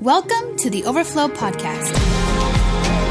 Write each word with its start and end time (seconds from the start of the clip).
Welcome 0.00 0.56
to 0.56 0.70
the 0.70 0.86
Overflow 0.86 1.28
Podcast. 1.28 1.92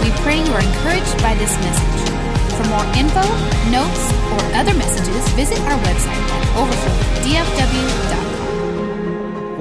We 0.02 0.10
pray 0.24 0.44
you 0.44 0.52
are 0.52 0.60
encouraged 0.60 1.22
by 1.22 1.36
this 1.36 1.56
message. 1.62 2.10
For 2.58 2.66
more 2.68 2.84
info, 2.98 3.22
notes, 3.70 4.12
or 4.34 4.42
other 4.58 4.74
messages, 4.74 5.30
visit 5.34 5.60
our 5.60 5.78
website 5.86 6.26
at 6.34 6.44
overflowdfw.com. 6.58 8.19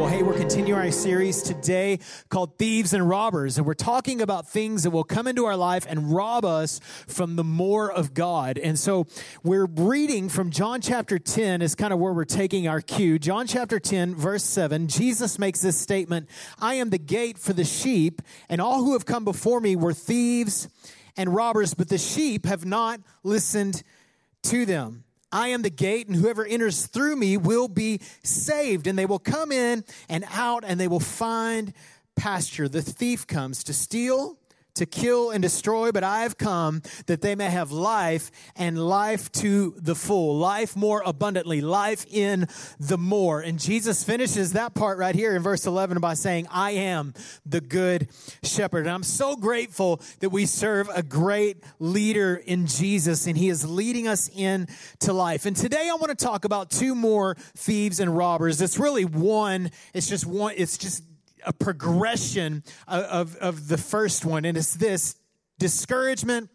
Hey, 0.09 0.23
we're 0.23 0.39
continuing 0.39 0.81
our 0.81 0.91
series 0.91 1.43
today 1.43 1.99
called 2.31 2.57
Thieves 2.57 2.95
and 2.95 3.07
Robbers, 3.07 3.59
and 3.59 3.67
we're 3.67 3.75
talking 3.75 4.23
about 4.23 4.49
things 4.49 4.85
that 4.85 4.91
will 4.91 5.05
come 5.05 5.27
into 5.27 5.45
our 5.45 5.55
life 5.55 5.85
and 5.87 6.11
rob 6.11 6.47
us 6.47 6.81
from 7.07 7.37
the 7.37 7.45
more 7.45 7.93
of 7.93 8.15
God. 8.15 8.57
And 8.57 8.79
so 8.79 9.07
we're 9.43 9.67
reading 9.67 10.31
from 10.31 10.51
John 10.51 10.81
chapter 10.81 11.19
10 11.19 11.61
is 11.61 11.75
kind 11.75 11.93
of 11.93 11.99
where 11.99 12.15
we're 12.15 12.25
taking 12.25 12.67
our 12.67 12.81
cue. 12.81 13.19
John 13.19 13.47
chapter 13.47 13.79
10, 13.79 14.15
verse 14.15 14.45
7, 14.45 14.89
Jesus 14.89 15.39
makes 15.39 15.61
this 15.61 15.77
statement 15.77 16.31
I 16.59 16.77
am 16.77 16.89
the 16.89 16.99
gate 16.99 17.37
for 17.37 17.53
the 17.53 17.65
sheep, 17.65 18.23
and 18.49 18.63
all 18.63 18.83
who 18.83 18.95
have 18.95 19.05
come 19.05 19.27
before 19.27 19.61
me 19.61 19.77
were 19.77 19.93
thieves 19.93 20.71
and 21.19 21.35
robbers, 21.35 21.75
but 21.75 21.91
the 21.91 21.99
sheep 21.99 22.47
have 22.47 22.65
not 22.65 22.99
listened 23.25 23.83
to 24.45 24.65
them. 24.65 25.05
I 25.31 25.49
am 25.49 25.63
the 25.63 25.71
gate, 25.71 26.09
and 26.09 26.17
whoever 26.17 26.45
enters 26.45 26.87
through 26.87 27.17
me 27.17 27.37
will 27.37 27.69
be 27.69 28.01
saved, 28.23 28.87
and 28.87 28.99
they 28.99 29.07
will 29.07 29.19
come 29.19 29.53
in 29.53 29.85
and 30.09 30.25
out, 30.33 30.65
and 30.67 30.81
they 30.81 30.89
will 30.89 31.01
find 31.01 31.75
pasture. 32.17 32.69
The 32.69 32.83
thief 32.83 33.27
comes 33.27 33.63
to 33.65 33.75
steal, 33.75 34.38
to 34.79 34.87
kill, 34.87 35.31
and 35.31 35.43
destroy, 35.43 35.93
but 35.93 36.03
I 36.03 36.23
have 36.23 36.39
come 36.39 36.83
that 37.07 37.21
they 37.21 37.35
may 37.35 37.51
have 37.51 37.71
life 37.71 38.31
and 38.57 38.79
life 38.79 39.31
to 39.33 39.75
the 39.79 39.95
full, 39.95 40.37
life 40.37 40.77
more 40.77 41.03
abundantly, 41.05 41.61
life 41.61 42.07
in 42.11 42.47
the 42.81 42.99
more. 42.99 43.41
And 43.41 43.59
Jesus 43.59 44.03
finishes 44.03 44.53
that 44.55 44.75
part 44.75 44.99
right 44.99 45.15
here 45.15 45.37
in 45.37 45.43
verse 45.43 45.67
11 45.67 45.99
by 46.01 46.15
saying, 46.15 46.47
I 46.51 46.73
am 46.73 47.15
the 47.45 47.61
good 47.61 48.09
shepherd. 48.43 48.81
And 48.81 48.91
I'm 48.91 49.03
so 49.03 49.37
grateful 49.37 50.01
that 50.21 50.31
we 50.31 50.47
serve 50.47 50.89
a 50.95 51.03
great 51.03 51.63
leader 51.79 52.37
in 52.37 52.67
Jesus, 52.67 53.27
and 53.27 53.37
he 53.37 53.49
is 53.49 53.69
leading 53.69 54.09
us 54.09 54.29
into 54.29 55.13
life. 55.13 55.47
And 55.47 55.57
today 55.57 55.89
I 55.91 55.95
want 55.95 56.17
to 56.17 56.25
talk 56.25 56.45
about 56.45 56.71
two 56.71 56.95
more 56.95 57.37
thieves 57.57 58.01
and 58.01 58.17
robbers. 58.17 58.61
It's 58.61 58.79
really 58.79 59.05
one, 59.05 59.71
it's 59.95 60.09
just 60.09 60.27
one, 60.27 60.55
it's 60.57 60.79
just 60.79 61.03
a 61.45 61.53
progression 61.53 62.65
of, 62.87 63.37
of, 63.37 63.69
the 63.69 63.79
first 63.79 64.25
one, 64.25 64.45
and 64.45 64.57
it's 64.57 64.75
this 64.75 65.17
discouragement 65.59 66.51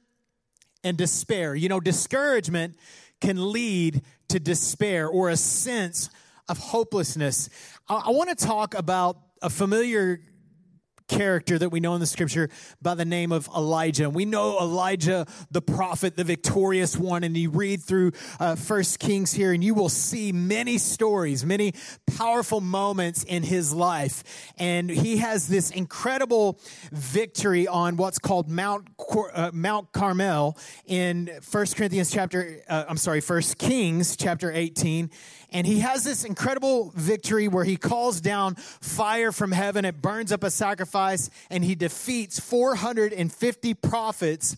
and 0.84 0.98
despair. 0.98 1.56
You 1.56 1.70
know, 1.70 1.80
discouragement 1.80 2.76
can 3.22 3.52
lead 3.52 4.02
to 4.30 4.40
despair 4.40 5.08
or 5.08 5.30
a 5.30 5.38
sense 5.38 6.10
of 6.50 6.58
hopelessness. 6.58 7.50
I, 7.88 8.04
I 8.08 8.10
want 8.12 8.30
to 8.38 8.46
talk 8.46 8.74
about 8.74 9.18
a 9.42 9.50
familiar 9.50 10.22
character 11.14 11.60
that 11.60 11.70
we 11.70 11.80
know 11.80 11.94
in 11.94 12.00
the 12.00 12.08
scripture 12.08 12.50
by 12.82 12.96
the 12.96 13.06
name 13.06 13.32
of 13.32 13.48
Elijah. 13.56 14.06
And 14.06 14.16
we 14.16 14.26
know 14.26 14.60
Elijah, 14.60 15.26
the 15.52 15.62
prophet, 15.62 16.18
the 16.18 16.24
victorious 16.24 16.98
one. 16.98 17.24
And 17.24 17.38
you 17.38 17.52
read 17.52 17.84
through 17.84 18.14
uh, 18.40 18.56
First 18.56 19.00
Kings 19.00 19.32
here, 19.32 19.54
and 19.54 19.64
you 19.64 19.74
will 19.74 19.90
see 19.90 20.32
many 20.32 20.78
stories, 20.78 21.46
many 21.46 21.74
powerful 22.18 22.62
moments 22.62 23.24
in 23.24 23.44
his 23.44 23.74
life. 23.74 24.24
And 24.58 24.90
he 24.90 25.18
has 25.18 25.48
this 25.48 25.70
incredible 25.72 26.60
victory 26.92 27.68
on 27.68 27.96
what's 27.98 28.20
called 28.20 28.50
Mount 28.50 28.88
uh, 29.34 29.52
Mount 29.54 29.92
Carmel 29.92 30.58
in 30.86 31.30
First 31.42 31.76
Corinthians 31.76 32.12
chapter. 32.12 32.62
Uh, 32.68 32.86
I'm 32.88 32.98
sorry, 32.98 33.22
First 33.22 33.58
Kings 33.58 34.16
chapter 34.16 34.52
18 34.52 35.12
and 35.54 35.68
he 35.68 35.80
has 35.80 36.04
this 36.04 36.24
incredible 36.24 36.92
victory 36.96 37.48
where 37.48 37.64
he 37.64 37.78
calls 37.78 38.20
down 38.20 38.56
fire 38.56 39.32
from 39.32 39.52
heaven, 39.52 39.86
it 39.86 40.02
burns 40.02 40.32
up 40.32 40.44
a 40.44 40.50
sacrifice, 40.50 41.30
and 41.50 41.64
he 41.64 41.76
defeats 41.76 42.40
450 42.40 43.74
prophets 43.76 44.58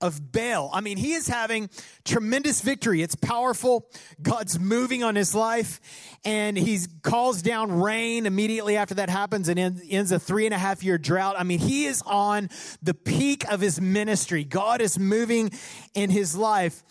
of 0.00 0.32
Baal. 0.32 0.70
I 0.72 0.80
mean, 0.80 0.96
he 0.96 1.12
is 1.12 1.28
having 1.28 1.70
tremendous 2.04 2.60
victory. 2.60 3.02
It's 3.02 3.14
powerful. 3.14 3.88
God's 4.20 4.58
moving 4.58 5.02
on 5.02 5.16
his 5.16 5.34
life, 5.34 5.80
and 6.24 6.56
he 6.56 6.78
calls 7.02 7.42
down 7.42 7.80
rain 7.80 8.26
immediately 8.26 8.76
after 8.76 8.94
that 8.94 9.08
happens 9.08 9.48
and 9.48 9.58
ends 9.58 10.12
a 10.12 10.18
three 10.18 10.46
and 10.46 10.54
a 10.54 10.58
half 10.58 10.82
year 10.82 10.98
drought. 10.98 11.36
I 11.38 11.44
mean, 11.44 11.58
he 11.58 11.86
is 11.86 12.02
on 12.04 12.50
the 12.82 12.94
peak 12.94 13.50
of 13.50 13.60
his 13.60 13.80
ministry. 13.80 14.44
God 14.44 14.80
is 14.80 14.98
moving 14.98 15.50
in 15.94 16.10
his 16.10 16.36
life. 16.36 16.82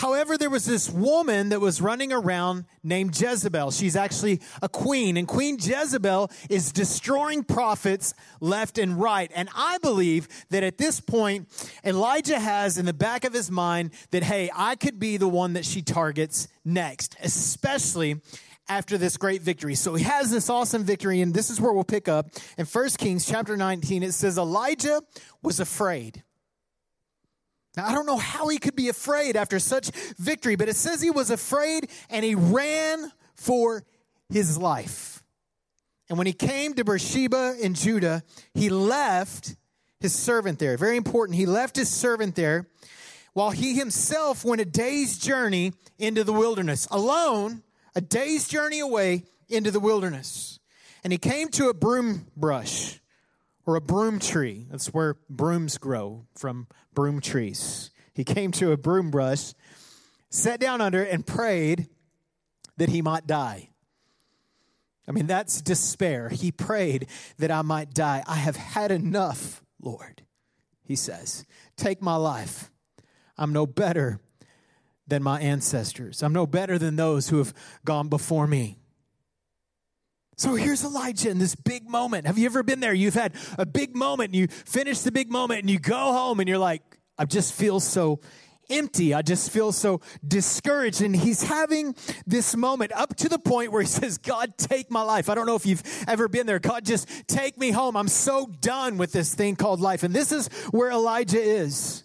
However, 0.00 0.38
there 0.38 0.48
was 0.48 0.64
this 0.64 0.88
woman 0.88 1.50
that 1.50 1.60
was 1.60 1.82
running 1.82 2.10
around 2.10 2.64
named 2.82 3.20
Jezebel. 3.20 3.70
She's 3.70 3.96
actually 3.96 4.40
a 4.62 4.68
queen, 4.68 5.18
and 5.18 5.28
Queen 5.28 5.58
Jezebel 5.60 6.30
is 6.48 6.72
destroying 6.72 7.44
prophets 7.44 8.14
left 8.40 8.78
and 8.78 8.98
right. 8.98 9.30
And 9.34 9.50
I 9.54 9.76
believe 9.76 10.26
that 10.48 10.62
at 10.62 10.78
this 10.78 11.00
point, 11.00 11.48
Elijah 11.84 12.40
has 12.50 12.78
in 12.78 12.84
the 12.84 12.92
back 12.92 13.24
of 13.24 13.32
his 13.32 13.50
mind 13.50 13.92
that, 14.10 14.24
hey, 14.24 14.50
I 14.54 14.74
could 14.74 14.98
be 14.98 15.16
the 15.16 15.28
one 15.28 15.52
that 15.52 15.64
she 15.64 15.82
targets 15.82 16.48
next, 16.64 17.16
especially 17.22 18.20
after 18.68 18.98
this 18.98 19.16
great 19.16 19.40
victory. 19.42 19.76
So 19.76 19.94
he 19.94 20.04
has 20.04 20.30
this 20.30 20.50
awesome 20.50 20.84
victory, 20.84 21.20
and 21.20 21.32
this 21.32 21.48
is 21.48 21.60
where 21.60 21.72
we'll 21.72 21.84
pick 21.84 22.08
up. 22.08 22.26
In 22.58 22.66
1 22.66 22.88
Kings 22.98 23.24
chapter 23.24 23.56
19, 23.56 24.02
it 24.02 24.12
says, 24.12 24.36
Elijah 24.36 25.00
was 25.42 25.60
afraid. 25.60 26.24
Now, 27.76 27.86
I 27.86 27.92
don't 27.92 28.06
know 28.06 28.18
how 28.18 28.48
he 28.48 28.58
could 28.58 28.74
be 28.74 28.88
afraid 28.88 29.36
after 29.36 29.60
such 29.60 29.90
victory, 30.18 30.56
but 30.56 30.68
it 30.68 30.76
says 30.76 31.00
he 31.00 31.10
was 31.10 31.30
afraid 31.30 31.88
and 32.08 32.24
he 32.24 32.34
ran 32.34 33.12
for 33.34 33.84
his 34.28 34.58
life. 34.58 35.22
And 36.08 36.18
when 36.18 36.26
he 36.26 36.32
came 36.32 36.74
to 36.74 36.84
Beersheba 36.84 37.54
in 37.60 37.74
Judah, 37.74 38.24
he 38.54 38.70
left 38.70 39.54
his 40.00 40.14
servant 40.14 40.58
there. 40.58 40.76
Very 40.76 40.96
important. 40.96 41.36
He 41.36 41.46
left 41.46 41.76
his 41.76 41.88
servant 41.88 42.34
there 42.34 42.66
while 43.32 43.50
he 43.50 43.74
himself 43.74 44.44
went 44.44 44.60
a 44.60 44.64
day's 44.64 45.18
journey 45.18 45.72
into 45.98 46.24
the 46.24 46.32
wilderness, 46.32 46.88
alone, 46.90 47.62
a 47.94 48.00
day's 48.00 48.48
journey 48.48 48.80
away 48.80 49.24
into 49.48 49.70
the 49.70 49.80
wilderness. 49.80 50.58
And 51.04 51.12
he 51.12 51.18
came 51.18 51.48
to 51.50 51.68
a 51.68 51.74
broom 51.74 52.26
brush 52.36 53.00
or 53.66 53.76
a 53.76 53.80
broom 53.80 54.18
tree. 54.18 54.66
That's 54.70 54.88
where 54.88 55.16
brooms 55.28 55.78
grow 55.78 56.26
from 56.36 56.66
broom 56.94 57.20
trees. 57.20 57.90
He 58.14 58.24
came 58.24 58.52
to 58.52 58.72
a 58.72 58.76
broom 58.76 59.10
brush, 59.10 59.54
sat 60.28 60.60
down 60.60 60.80
under 60.80 61.02
and 61.02 61.26
prayed 61.26 61.88
that 62.76 62.88
he 62.88 63.02
might 63.02 63.26
die. 63.26 63.68
I 65.06 65.12
mean, 65.12 65.26
that's 65.26 65.60
despair. 65.60 66.28
He 66.28 66.52
prayed 66.52 67.06
that 67.38 67.50
I 67.50 67.62
might 67.62 67.92
die. 67.94 68.22
I 68.26 68.36
have 68.36 68.56
had 68.56 68.92
enough, 68.92 69.62
Lord, 69.80 70.22
he 70.82 70.96
says. 70.96 71.44
Take 71.76 72.02
my 72.02 72.16
life. 72.16 72.70
I'm 73.36 73.52
no 73.52 73.66
better 73.66 74.20
than 75.06 75.22
my 75.22 75.40
ancestors. 75.40 76.22
I'm 76.22 76.32
no 76.32 76.46
better 76.46 76.78
than 76.78 76.96
those 76.96 77.28
who 77.28 77.38
have 77.38 77.52
gone 77.84 78.08
before 78.08 78.46
me. 78.46 78.78
So 80.36 80.54
here's 80.54 80.84
Elijah 80.84 81.28
in 81.28 81.38
this 81.38 81.54
big 81.54 81.88
moment. 81.88 82.26
Have 82.26 82.38
you 82.38 82.46
ever 82.46 82.62
been 82.62 82.80
there? 82.80 82.94
You've 82.94 83.14
had 83.14 83.34
a 83.58 83.66
big 83.66 83.94
moment, 83.94 84.28
and 84.28 84.36
you 84.36 84.48
finish 84.48 85.00
the 85.00 85.12
big 85.12 85.30
moment, 85.30 85.60
and 85.60 85.68
you 85.68 85.78
go 85.78 85.96
home, 85.96 86.40
and 86.40 86.48
you're 86.48 86.58
like, 86.58 86.82
I 87.18 87.26
just 87.26 87.52
feel 87.52 87.78
so 87.78 88.20
empty. 88.70 89.14
I 89.14 89.22
just 89.22 89.50
feel 89.50 89.72
so 89.72 90.00
discouraged. 90.26 91.02
And 91.02 91.14
he's 91.14 91.42
having 91.42 91.94
this 92.26 92.56
moment 92.56 92.92
up 92.92 93.16
to 93.16 93.28
the 93.28 93.38
point 93.38 93.72
where 93.72 93.82
he 93.82 93.88
says, 94.00 94.18
God, 94.18 94.56
take 94.56 94.90
my 94.90 95.02
life. 95.02 95.28
I 95.28 95.34
don't 95.34 95.46
know 95.46 95.56
if 95.56 95.66
you've 95.66 95.82
ever 96.06 96.28
been 96.28 96.46
there. 96.46 96.58
God, 96.58 96.84
just 96.84 97.08
take 97.26 97.58
me 97.58 97.70
home. 97.70 97.96
I'm 97.96 98.08
so 98.08 98.46
done 98.46 98.96
with 98.98 99.12
this 99.12 99.34
thing 99.34 99.56
called 99.56 99.80
life. 99.80 100.02
And 100.02 100.14
this 100.14 100.32
is 100.32 100.48
where 100.70 100.90
Elijah 100.90 101.40
is. 101.40 102.04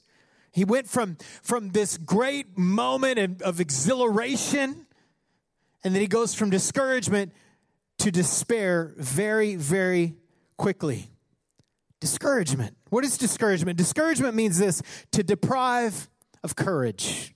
He 0.52 0.64
went 0.64 0.88
from, 0.88 1.18
from 1.44 1.72
this 1.72 1.98
great 1.98 2.58
moment 2.58 3.20
of, 3.20 3.42
of 3.42 3.60
exhilaration, 3.60 4.86
and 5.84 5.94
then 5.94 6.02
he 6.02 6.08
goes 6.08 6.34
from 6.34 6.50
discouragement 6.50 7.34
to 7.98 8.10
despair 8.10 8.94
very, 8.98 9.56
very 9.56 10.16
quickly. 10.58 11.12
Discouragement. 12.00 12.78
What 12.90 13.04
is 13.04 13.18
discouragement? 13.18 13.78
Discouragement 13.78 14.34
means 14.34 14.58
this 14.58 14.82
to 15.12 15.24
deprive 15.24 16.10
of 16.46 16.56
courage. 16.56 17.36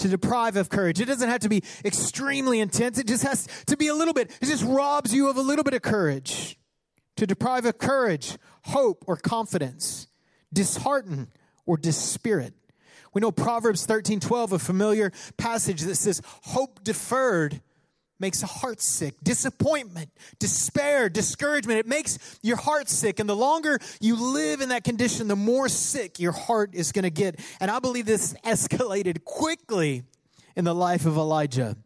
To 0.00 0.08
deprive 0.08 0.56
of 0.56 0.68
courage. 0.68 1.00
It 1.00 1.06
doesn't 1.06 1.28
have 1.28 1.40
to 1.40 1.48
be 1.48 1.62
extremely 1.82 2.60
intense, 2.60 2.98
it 2.98 3.06
just 3.06 3.22
has 3.22 3.48
to 3.66 3.78
be 3.78 3.86
a 3.86 3.94
little 3.94 4.12
bit. 4.12 4.30
It 4.42 4.46
just 4.46 4.64
robs 4.64 5.14
you 5.14 5.30
of 5.30 5.38
a 5.38 5.40
little 5.40 5.64
bit 5.64 5.72
of 5.72 5.80
courage. 5.80 6.58
To 7.16 7.26
deprive 7.26 7.64
of 7.64 7.78
courage, 7.78 8.36
hope, 8.64 9.04
or 9.06 9.16
confidence, 9.16 10.08
dishearten, 10.52 11.28
or 11.64 11.78
dispirit. 11.78 12.52
We 13.14 13.20
know 13.20 13.32
Proverbs 13.32 13.86
13 13.86 14.20
12, 14.20 14.52
a 14.52 14.58
familiar 14.58 15.10
passage 15.38 15.80
that 15.82 15.94
says, 15.94 16.20
Hope 16.26 16.84
deferred 16.84 17.62
makes 18.18 18.42
a 18.42 18.46
heart 18.46 18.80
sick. 18.80 19.14
Disappointment, 19.22 20.10
despair, 20.38 21.08
discouragement, 21.08 21.78
it 21.78 21.86
makes 21.86 22.38
your 22.42 22.56
heart 22.56 22.88
sick. 22.88 23.20
And 23.20 23.28
the 23.28 23.36
longer 23.36 23.78
you 24.00 24.16
live 24.16 24.60
in 24.60 24.70
that 24.70 24.84
condition, 24.84 25.28
the 25.28 25.36
more 25.36 25.68
sick 25.68 26.18
your 26.18 26.32
heart 26.32 26.74
is 26.74 26.92
going 26.92 27.04
to 27.04 27.10
get. 27.10 27.40
And 27.60 27.70
I 27.70 27.78
believe 27.78 28.06
this 28.06 28.34
escalated 28.44 29.24
quickly 29.24 30.02
in 30.54 30.64
the 30.64 30.74
life 30.74 31.06
of 31.06 31.16
Elijah. 31.16 31.76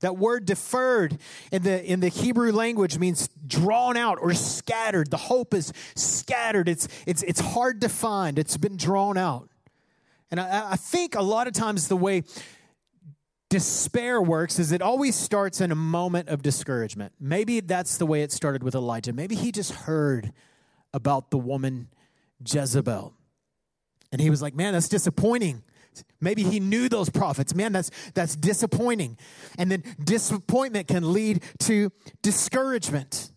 That 0.00 0.16
word 0.16 0.46
deferred 0.46 1.18
in 1.52 1.62
the, 1.62 1.84
in 1.84 2.00
the 2.00 2.08
Hebrew 2.08 2.52
language 2.52 2.98
means 2.98 3.28
drawn 3.46 3.98
out 3.98 4.18
or 4.20 4.32
scattered. 4.32 5.10
The 5.10 5.18
hope 5.18 5.52
is 5.52 5.74
scattered. 5.94 6.68
It's, 6.68 6.88
it's, 7.06 7.22
it's 7.22 7.40
hard 7.40 7.82
to 7.82 7.90
find. 7.90 8.38
It's 8.38 8.56
been 8.56 8.78
drawn 8.78 9.18
out. 9.18 9.50
And 10.30 10.40
I, 10.40 10.72
I 10.72 10.76
think 10.76 11.16
a 11.16 11.22
lot 11.22 11.48
of 11.48 11.52
times 11.52 11.88
the 11.88 11.96
way 11.96 12.22
despair 13.50 14.22
works 14.22 14.58
is 14.58 14.72
it 14.72 14.80
always 14.80 15.14
starts 15.14 15.60
in 15.60 15.70
a 15.70 15.74
moment 15.74 16.28
of 16.28 16.42
discouragement. 16.42 17.12
Maybe 17.20 17.60
that's 17.60 17.98
the 17.98 18.06
way 18.06 18.22
it 18.22 18.32
started 18.32 18.62
with 18.62 18.74
Elijah. 18.74 19.12
Maybe 19.12 19.34
he 19.34 19.52
just 19.52 19.72
heard 19.72 20.32
about 20.94 21.30
the 21.30 21.38
woman 21.38 21.88
Jezebel. 22.48 23.12
And 24.12 24.20
he 24.20 24.30
was 24.30 24.40
like, 24.40 24.54
man, 24.54 24.72
that's 24.72 24.88
disappointing. 24.88 25.62
Maybe 26.20 26.44
he 26.44 26.60
knew 26.60 26.88
those 26.88 27.10
prophets. 27.10 27.54
Man, 27.54 27.72
that's 27.72 27.90
that's 28.14 28.36
disappointing. 28.36 29.18
And 29.58 29.70
then 29.70 29.82
disappointment 30.02 30.88
can 30.88 31.12
lead 31.12 31.42
to 31.60 31.90
discouragement. 32.22 33.32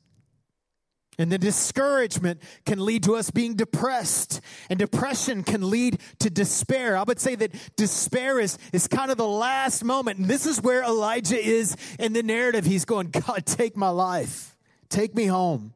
And 1.17 1.31
the 1.31 1.37
discouragement 1.37 2.41
can 2.65 2.83
lead 2.83 3.03
to 3.03 3.15
us 3.15 3.29
being 3.29 3.55
depressed. 3.55 4.41
And 4.69 4.79
depression 4.79 5.43
can 5.43 5.69
lead 5.69 5.99
to 6.19 6.29
despair. 6.29 6.97
I 6.97 7.03
would 7.03 7.19
say 7.19 7.35
that 7.35 7.51
despair 7.75 8.39
is, 8.39 8.57
is 8.71 8.87
kind 8.87 9.11
of 9.11 9.17
the 9.17 9.27
last 9.27 9.83
moment. 9.83 10.19
And 10.19 10.27
this 10.27 10.45
is 10.45 10.61
where 10.61 10.83
Elijah 10.83 11.39
is 11.39 11.75
in 11.99 12.13
the 12.13 12.23
narrative. 12.23 12.65
He's 12.65 12.85
going, 12.85 13.09
God, 13.09 13.45
take 13.45 13.77
my 13.77 13.89
life, 13.89 14.55
take 14.89 15.13
me 15.13 15.25
home. 15.25 15.73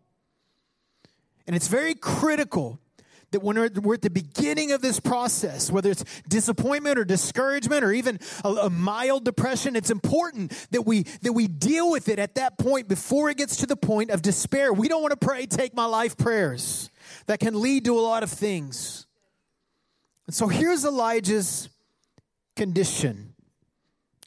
And 1.45 1.55
it's 1.55 1.67
very 1.67 1.93
critical 1.93 2.79
that 3.31 3.41
when 3.41 3.57
we're, 3.57 3.69
we're, 3.81 3.93
at 3.95 4.01
the 4.01 4.09
beginning 4.09 4.71
of 4.71 4.81
this 4.81 4.99
process, 4.99 5.69
whether 5.69 5.91
it's 5.91 6.03
disappointment 6.29 6.97
or 6.97 7.03
discouragement 7.03 7.83
or 7.83 7.91
even 7.91 8.19
a, 8.43 8.49
a, 8.49 8.69
mild 8.69 9.25
depression, 9.25 9.75
it's 9.75 9.89
important 9.89 10.51
that 10.71 10.83
we 10.83 11.03
that 11.23 11.33
we 11.33 11.47
deal 11.47 11.91
with 11.91 12.07
it 12.07 12.19
at 12.19 12.35
that 12.35 12.57
point 12.57 12.87
before 12.87 13.29
it 13.29 13.37
gets 13.37 13.57
to 13.57 13.65
the 13.65 13.75
point 13.75 14.11
of 14.11 14.21
despair. 14.21 14.71
We 14.71 14.87
don't 14.87 15.01
want 15.01 15.19
to 15.19 15.25
pray, 15.25 15.45
take 15.45 15.75
my 15.75 15.85
life 15.85 16.17
prayers. 16.17 16.89
That 17.25 17.39
can 17.39 17.59
lead 17.61 17.85
to 17.85 17.97
a 17.97 18.01
lot 18.01 18.23
of 18.23 18.29
things. 18.29 19.05
And 20.27 20.35
so 20.35 20.47
here's 20.47 20.85
Elijah's 20.85 21.69
condition. 22.55 23.33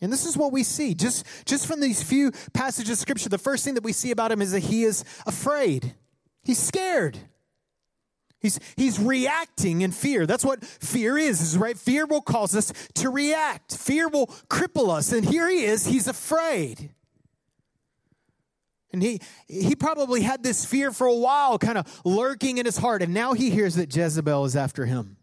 And 0.03 0.11
this 0.11 0.25
is 0.25 0.37
what 0.37 0.51
we 0.53 0.63
see 0.63 0.95
just, 0.95 1.27
just 1.45 1.67
from 1.67 1.81
these 1.81 2.03
few 2.03 2.33
passages 2.55 2.93
of 2.93 2.99
scripture. 2.99 3.29
The 3.29 3.39
first 3.39 3.65
thing 3.65 3.75
that 3.75 3.85
we 3.85 3.93
see 3.93 4.11
about 4.11 4.33
him 4.33 4.41
is 4.41 4.53
that 4.53 4.61
he 4.61 4.85
is 4.85 5.05
afraid. 5.27 5.95
He's 6.43 6.59
scared. 6.59 7.19
He's, 8.41 8.59
he's 8.77 8.99
reacting 8.99 9.83
in 9.83 9.93
fear. 9.93 10.27
That's 10.27 10.45
what 10.45 10.65
fear 10.65 11.19
is, 11.19 11.43
is, 11.43 11.59
right? 11.59 11.79
Fear 11.79 12.07
will 12.07 12.23
cause 12.23 12.57
us 12.57 12.73
to 12.95 13.11
react. 13.11 13.77
Fear 13.77 14.09
will 14.09 14.29
cripple 14.49 14.89
us. 14.89 15.13
And 15.13 15.25
here 15.25 15.49
he 15.49 15.65
is, 15.65 15.85
he's 15.85 16.09
afraid. 16.09 16.95
And 18.93 19.03
he, 19.03 19.21
he 19.47 19.77
probably 19.77 20.23
had 20.23 20.43
this 20.43 20.65
fear 20.65 20.91
for 20.91 21.07
a 21.07 21.15
while, 21.15 21.59
kind 21.59 21.79
of 21.79 22.01
lurking 22.05 22.59
in 22.59 22.67
his 22.67 22.79
heart. 22.79 23.03
And 23.03 23.15
now 23.15 23.35
he 23.35 23.51
hears 23.51 23.77
that 23.77 23.95
Jezebel 23.95 24.45
is 24.47 24.57
after 24.57 24.87
him. 24.87 25.17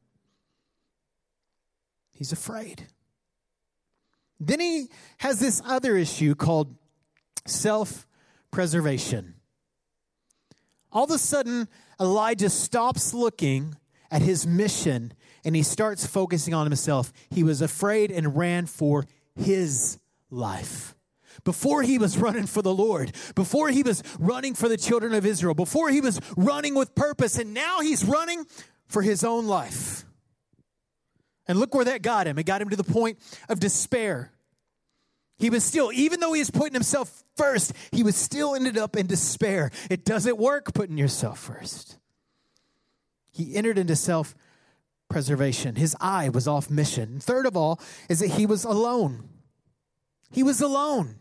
He's 2.11 2.31
afraid. 2.31 2.87
Then 4.39 4.59
he 4.59 4.89
has 5.17 5.39
this 5.39 5.61
other 5.65 5.97
issue 5.97 6.35
called 6.35 6.75
self 7.45 8.07
preservation. 8.51 9.36
All 10.97 11.03
of 11.03 11.11
a 11.11 11.19
sudden, 11.19 11.67
Elijah 12.01 12.49
stops 12.49 13.13
looking 13.13 13.75
at 14.09 14.23
his 14.23 14.47
mission 14.47 15.13
and 15.45 15.55
he 15.55 15.61
starts 15.61 16.07
focusing 16.07 16.55
on 16.55 16.65
himself. 16.65 17.13
He 17.29 17.43
was 17.43 17.61
afraid 17.61 18.11
and 18.11 18.35
ran 18.35 18.65
for 18.65 19.05
his 19.35 19.99
life. 20.31 20.95
Before 21.43 21.83
he 21.83 21.99
was 21.99 22.17
running 22.17 22.47
for 22.47 22.63
the 22.63 22.73
Lord, 22.73 23.11
before 23.35 23.69
he 23.69 23.83
was 23.83 24.01
running 24.17 24.55
for 24.55 24.67
the 24.67 24.75
children 24.75 25.13
of 25.13 25.23
Israel, 25.23 25.53
before 25.53 25.91
he 25.91 26.01
was 26.01 26.19
running 26.35 26.73
with 26.73 26.95
purpose, 26.95 27.37
and 27.37 27.53
now 27.53 27.81
he's 27.81 28.03
running 28.03 28.47
for 28.87 29.03
his 29.03 29.23
own 29.23 29.45
life. 29.45 30.03
And 31.47 31.59
look 31.59 31.75
where 31.75 31.85
that 31.85 32.01
got 32.01 32.25
him. 32.25 32.39
It 32.39 32.47
got 32.47 32.59
him 32.59 32.69
to 32.69 32.75
the 32.75 32.83
point 32.83 33.19
of 33.49 33.59
despair. 33.59 34.31
He 35.37 35.49
was 35.49 35.63
still, 35.63 35.91
even 35.93 36.19
though 36.19 36.33
he 36.33 36.39
was 36.39 36.49
putting 36.49 36.73
himself 36.73 37.23
first, 37.35 37.73
he 37.91 38.03
was 38.03 38.15
still 38.15 38.55
ended 38.55 38.77
up 38.77 38.95
in 38.95 39.05
despair. 39.05 39.71
It 39.89 40.03
doesn't 40.03 40.37
work 40.37 40.73
putting 40.73 40.97
yourself 40.97 41.39
first. 41.39 41.97
He 43.31 43.55
entered 43.55 43.77
into 43.77 43.95
self 43.95 44.35
preservation. 45.09 45.75
His 45.75 45.95
eye 46.01 46.29
was 46.29 46.47
off 46.47 46.69
mission. 46.69 47.03
And 47.03 47.23
third 47.23 47.45
of 47.45 47.55
all, 47.55 47.79
is 48.09 48.19
that 48.19 48.29
he 48.29 48.45
was 48.45 48.63
alone. 48.63 49.29
He 50.31 50.43
was 50.43 50.59
alone. 50.59 51.15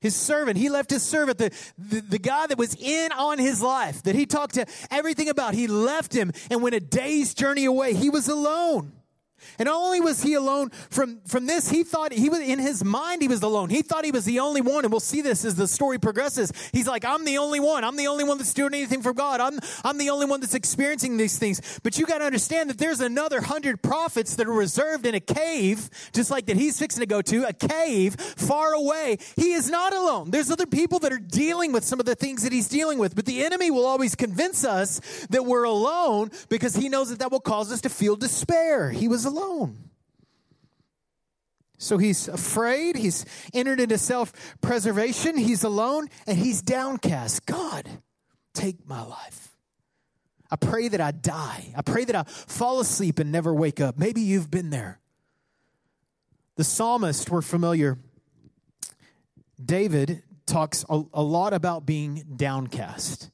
His 0.00 0.16
servant, 0.16 0.56
he 0.56 0.70
left 0.70 0.90
his 0.90 1.02
servant, 1.02 1.38
the, 1.38 1.50
the, 1.76 2.00
the, 2.00 2.18
guy 2.18 2.46
that 2.46 2.56
was 2.56 2.74
in 2.74 3.12
on 3.12 3.38
his 3.38 3.60
life, 3.60 4.02
that 4.04 4.14
he 4.14 4.24
talked 4.24 4.54
to 4.54 4.64
everything 4.90 5.28
about, 5.28 5.52
he 5.52 5.66
left 5.66 6.14
him 6.14 6.32
and 6.50 6.62
went 6.62 6.74
a 6.74 6.80
day's 6.80 7.34
journey 7.34 7.66
away. 7.66 7.92
He 7.92 8.08
was 8.08 8.26
alone. 8.26 8.92
And 9.58 9.66
not 9.66 9.76
only 9.76 10.00
was 10.00 10.22
he 10.22 10.34
alone 10.34 10.70
from, 10.90 11.20
from 11.26 11.46
this, 11.46 11.68
he 11.68 11.82
thought 11.82 12.12
he 12.12 12.28
was 12.28 12.40
in 12.40 12.58
his 12.58 12.84
mind 12.84 13.22
he 13.22 13.28
was 13.28 13.42
alone. 13.42 13.70
He 13.70 13.82
thought 13.82 14.04
he 14.04 14.10
was 14.10 14.24
the 14.24 14.40
only 14.40 14.60
one. 14.60 14.84
And 14.84 14.92
we'll 14.92 15.00
see 15.00 15.20
this 15.20 15.44
as 15.44 15.54
the 15.54 15.68
story 15.68 15.98
progresses. 15.98 16.52
He's 16.72 16.86
like, 16.86 17.04
I'm 17.04 17.24
the 17.24 17.38
only 17.38 17.60
one. 17.60 17.84
I'm 17.84 17.96
the 17.96 18.06
only 18.06 18.24
one 18.24 18.38
that's 18.38 18.54
doing 18.54 18.74
anything 18.74 19.02
for 19.02 19.12
God. 19.12 19.40
I'm, 19.40 19.58
I'm 19.84 19.98
the 19.98 20.10
only 20.10 20.26
one 20.26 20.40
that's 20.40 20.54
experiencing 20.54 21.16
these 21.16 21.38
things. 21.38 21.80
But 21.82 21.98
you 21.98 22.06
got 22.06 22.18
to 22.18 22.24
understand 22.24 22.70
that 22.70 22.78
there's 22.78 23.00
another 23.00 23.40
hundred 23.40 23.82
prophets 23.82 24.36
that 24.36 24.46
are 24.46 24.52
reserved 24.52 25.06
in 25.06 25.14
a 25.14 25.20
cave, 25.20 25.90
just 26.12 26.30
like 26.30 26.46
that 26.46 26.56
he's 26.56 26.78
fixing 26.78 27.00
to 27.00 27.06
go 27.06 27.22
to, 27.22 27.44
a 27.44 27.52
cave 27.52 28.14
far 28.14 28.72
away. 28.72 29.18
He 29.36 29.52
is 29.52 29.70
not 29.70 29.92
alone. 29.92 30.30
There's 30.30 30.50
other 30.50 30.66
people 30.66 30.98
that 31.00 31.12
are 31.12 31.18
dealing 31.18 31.72
with 31.72 31.84
some 31.84 32.00
of 32.00 32.06
the 32.06 32.14
things 32.14 32.42
that 32.42 32.52
he's 32.52 32.68
dealing 32.68 32.98
with. 32.98 33.14
But 33.14 33.26
the 33.26 33.44
enemy 33.44 33.70
will 33.70 33.86
always 33.86 34.14
convince 34.14 34.64
us 34.64 35.00
that 35.30 35.44
we're 35.44 35.64
alone 35.64 36.30
because 36.48 36.74
he 36.74 36.88
knows 36.88 37.10
that 37.10 37.18
that 37.20 37.30
will 37.30 37.40
cause 37.40 37.72
us 37.72 37.80
to 37.82 37.88
feel 37.88 38.16
despair. 38.16 38.90
He 38.90 39.08
was 39.08 39.24
alone. 39.30 39.90
So 41.78 41.96
he's 41.96 42.28
afraid. 42.28 42.96
He's 42.96 43.24
entered 43.54 43.80
into 43.80 43.96
self 43.96 44.32
preservation. 44.60 45.38
He's 45.38 45.64
alone 45.64 46.08
and 46.26 46.36
he's 46.36 46.60
downcast. 46.60 47.46
God, 47.46 47.88
take 48.52 48.86
my 48.86 49.02
life. 49.02 49.56
I 50.50 50.56
pray 50.56 50.88
that 50.88 51.00
I 51.00 51.12
die. 51.12 51.72
I 51.76 51.82
pray 51.82 52.04
that 52.04 52.14
I 52.14 52.24
fall 52.24 52.80
asleep 52.80 53.18
and 53.18 53.32
never 53.32 53.54
wake 53.54 53.80
up. 53.80 53.98
Maybe 53.98 54.20
you've 54.20 54.50
been 54.50 54.70
there. 54.70 55.00
The 56.56 56.64
psalmist, 56.64 57.30
we're 57.30 57.40
familiar. 57.40 57.98
David 59.64 60.22
talks 60.44 60.84
a, 60.90 61.02
a 61.14 61.22
lot 61.22 61.54
about 61.54 61.86
being 61.86 62.24
downcast. 62.36 63.30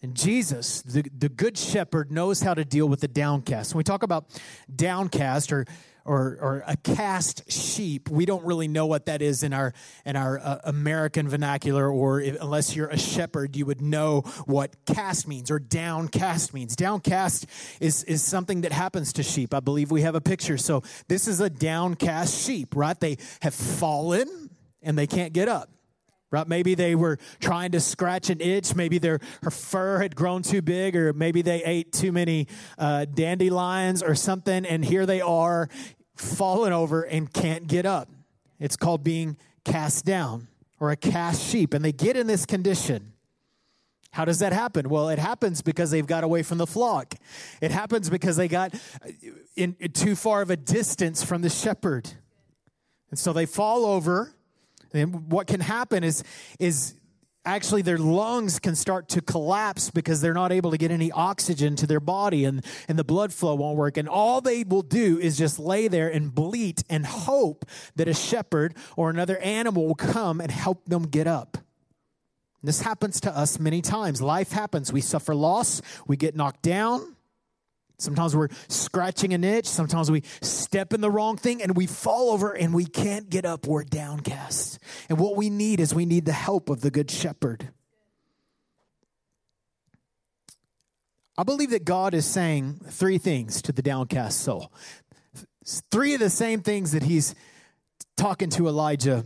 And 0.00 0.14
Jesus, 0.14 0.82
the, 0.82 1.04
the 1.16 1.28
good 1.28 1.58
shepherd, 1.58 2.12
knows 2.12 2.40
how 2.40 2.54
to 2.54 2.64
deal 2.64 2.88
with 2.88 3.00
the 3.00 3.08
downcast. 3.08 3.74
When 3.74 3.78
we 3.78 3.84
talk 3.84 4.02
about 4.02 4.26
downcast 4.74 5.52
or 5.52 5.66
or, 6.08 6.38
or 6.40 6.64
a 6.66 6.74
cast 6.74 7.52
sheep, 7.52 8.08
we 8.08 8.24
don't 8.24 8.42
really 8.44 8.66
know 8.66 8.86
what 8.86 9.06
that 9.06 9.20
is 9.20 9.42
in 9.42 9.52
our 9.52 9.74
in 10.06 10.16
our 10.16 10.38
uh, 10.38 10.58
American 10.64 11.28
vernacular. 11.28 11.90
Or 11.90 12.20
if, 12.20 12.40
unless 12.40 12.74
you're 12.74 12.88
a 12.88 12.96
shepherd, 12.98 13.54
you 13.56 13.66
would 13.66 13.82
know 13.82 14.22
what 14.46 14.74
cast 14.86 15.28
means 15.28 15.50
or 15.50 15.58
downcast 15.58 16.54
means. 16.54 16.74
Downcast 16.76 17.46
is 17.78 18.04
is 18.04 18.22
something 18.22 18.62
that 18.62 18.72
happens 18.72 19.12
to 19.14 19.22
sheep. 19.22 19.52
I 19.52 19.60
believe 19.60 19.90
we 19.90 20.00
have 20.02 20.14
a 20.14 20.20
picture. 20.20 20.56
So 20.56 20.82
this 21.08 21.28
is 21.28 21.40
a 21.40 21.50
downcast 21.50 22.42
sheep, 22.42 22.74
right? 22.74 22.98
They 22.98 23.18
have 23.42 23.54
fallen 23.54 24.48
and 24.80 24.96
they 24.96 25.06
can't 25.06 25.34
get 25.34 25.48
up. 25.48 25.68
Right? 26.30 26.46
Maybe 26.46 26.74
they 26.74 26.94
were 26.94 27.18
trying 27.40 27.72
to 27.72 27.80
scratch 27.80 28.28
an 28.28 28.40
itch. 28.40 28.74
Maybe 28.74 28.98
their 28.98 29.18
her 29.42 29.50
fur 29.50 30.00
had 30.00 30.14
grown 30.14 30.42
too 30.42 30.60
big, 30.60 30.94
or 30.94 31.12
maybe 31.12 31.40
they 31.40 31.64
ate 31.64 31.92
too 31.92 32.12
many 32.12 32.48
uh, 32.76 33.06
dandelions 33.06 34.02
or 34.02 34.14
something, 34.14 34.66
and 34.66 34.84
here 34.84 35.06
they 35.06 35.22
are, 35.22 35.68
fallen 36.16 36.72
over 36.72 37.02
and 37.02 37.32
can't 37.32 37.66
get 37.66 37.86
up. 37.86 38.10
It's 38.58 38.76
called 38.76 39.02
being 39.02 39.36
cast 39.64 40.04
down 40.04 40.48
or 40.80 40.90
a 40.90 40.96
cast 40.96 41.42
sheep, 41.42 41.74
and 41.74 41.84
they 41.84 41.92
get 41.92 42.16
in 42.16 42.26
this 42.26 42.44
condition. 42.44 43.12
How 44.12 44.24
does 44.24 44.38
that 44.40 44.52
happen? 44.52 44.88
Well, 44.88 45.10
it 45.10 45.18
happens 45.18 45.62
because 45.62 45.90
they've 45.90 46.06
got 46.06 46.24
away 46.24 46.42
from 46.42 46.58
the 46.58 46.66
flock. 46.66 47.14
It 47.60 47.70
happens 47.70 48.10
because 48.10 48.36
they 48.36 48.48
got 48.48 48.74
in, 49.54 49.76
in 49.78 49.92
too 49.92 50.16
far 50.16 50.42
of 50.42 50.50
a 50.50 50.56
distance 50.56 51.22
from 51.22 51.42
the 51.42 51.50
shepherd. 51.50 52.10
And 53.10 53.18
so 53.18 53.32
they 53.32 53.46
fall 53.46 53.84
over 53.84 54.34
and 54.92 55.30
what 55.30 55.46
can 55.46 55.60
happen 55.60 56.04
is, 56.04 56.22
is 56.58 56.94
actually 57.44 57.82
their 57.82 57.98
lungs 57.98 58.58
can 58.58 58.74
start 58.74 59.08
to 59.08 59.20
collapse 59.20 59.90
because 59.90 60.20
they're 60.20 60.34
not 60.34 60.52
able 60.52 60.70
to 60.70 60.78
get 60.78 60.90
any 60.90 61.10
oxygen 61.12 61.76
to 61.76 61.86
their 61.86 62.00
body 62.00 62.44
and, 62.44 62.64
and 62.88 62.98
the 62.98 63.04
blood 63.04 63.32
flow 63.32 63.54
won't 63.54 63.76
work. 63.76 63.96
And 63.96 64.08
all 64.08 64.40
they 64.40 64.64
will 64.64 64.82
do 64.82 65.18
is 65.18 65.38
just 65.38 65.58
lay 65.58 65.88
there 65.88 66.08
and 66.08 66.34
bleat 66.34 66.82
and 66.90 67.06
hope 67.06 67.64
that 67.96 68.08
a 68.08 68.14
shepherd 68.14 68.76
or 68.96 69.10
another 69.10 69.38
animal 69.38 69.86
will 69.86 69.94
come 69.94 70.40
and 70.40 70.50
help 70.50 70.84
them 70.86 71.04
get 71.04 71.26
up. 71.26 71.58
This 72.62 72.82
happens 72.82 73.20
to 73.20 73.36
us 73.36 73.58
many 73.58 73.80
times. 73.80 74.20
Life 74.20 74.50
happens. 74.50 74.92
We 74.92 75.00
suffer 75.00 75.34
loss, 75.34 75.80
we 76.06 76.16
get 76.16 76.34
knocked 76.34 76.62
down, 76.62 77.16
Sometimes 78.00 78.36
we're 78.36 78.48
scratching 78.68 79.34
an 79.34 79.42
itch. 79.42 79.66
Sometimes 79.66 80.08
we 80.08 80.22
step 80.40 80.92
in 80.92 81.00
the 81.00 81.10
wrong 81.10 81.36
thing 81.36 81.60
and 81.60 81.76
we 81.76 81.86
fall 81.88 82.30
over 82.30 82.52
and 82.52 82.72
we 82.72 82.86
can't 82.86 83.28
get 83.28 83.44
up. 83.44 83.66
We're 83.66 83.82
downcast. 83.82 84.77
And 85.08 85.18
what 85.18 85.36
we 85.36 85.50
need 85.50 85.80
is 85.80 85.94
we 85.94 86.06
need 86.06 86.24
the 86.24 86.32
help 86.32 86.68
of 86.68 86.80
the 86.80 86.90
Good 86.90 87.10
Shepherd. 87.10 87.70
I 91.36 91.44
believe 91.44 91.70
that 91.70 91.84
God 91.84 92.14
is 92.14 92.26
saying 92.26 92.80
three 92.88 93.18
things 93.18 93.62
to 93.62 93.72
the 93.72 93.82
downcast 93.82 94.40
soul. 94.40 94.72
Three 95.90 96.14
of 96.14 96.20
the 96.20 96.30
same 96.30 96.62
things 96.62 96.92
that 96.92 97.04
he's 97.04 97.34
talking 98.16 98.50
to 98.50 98.66
Elijah 98.66 99.24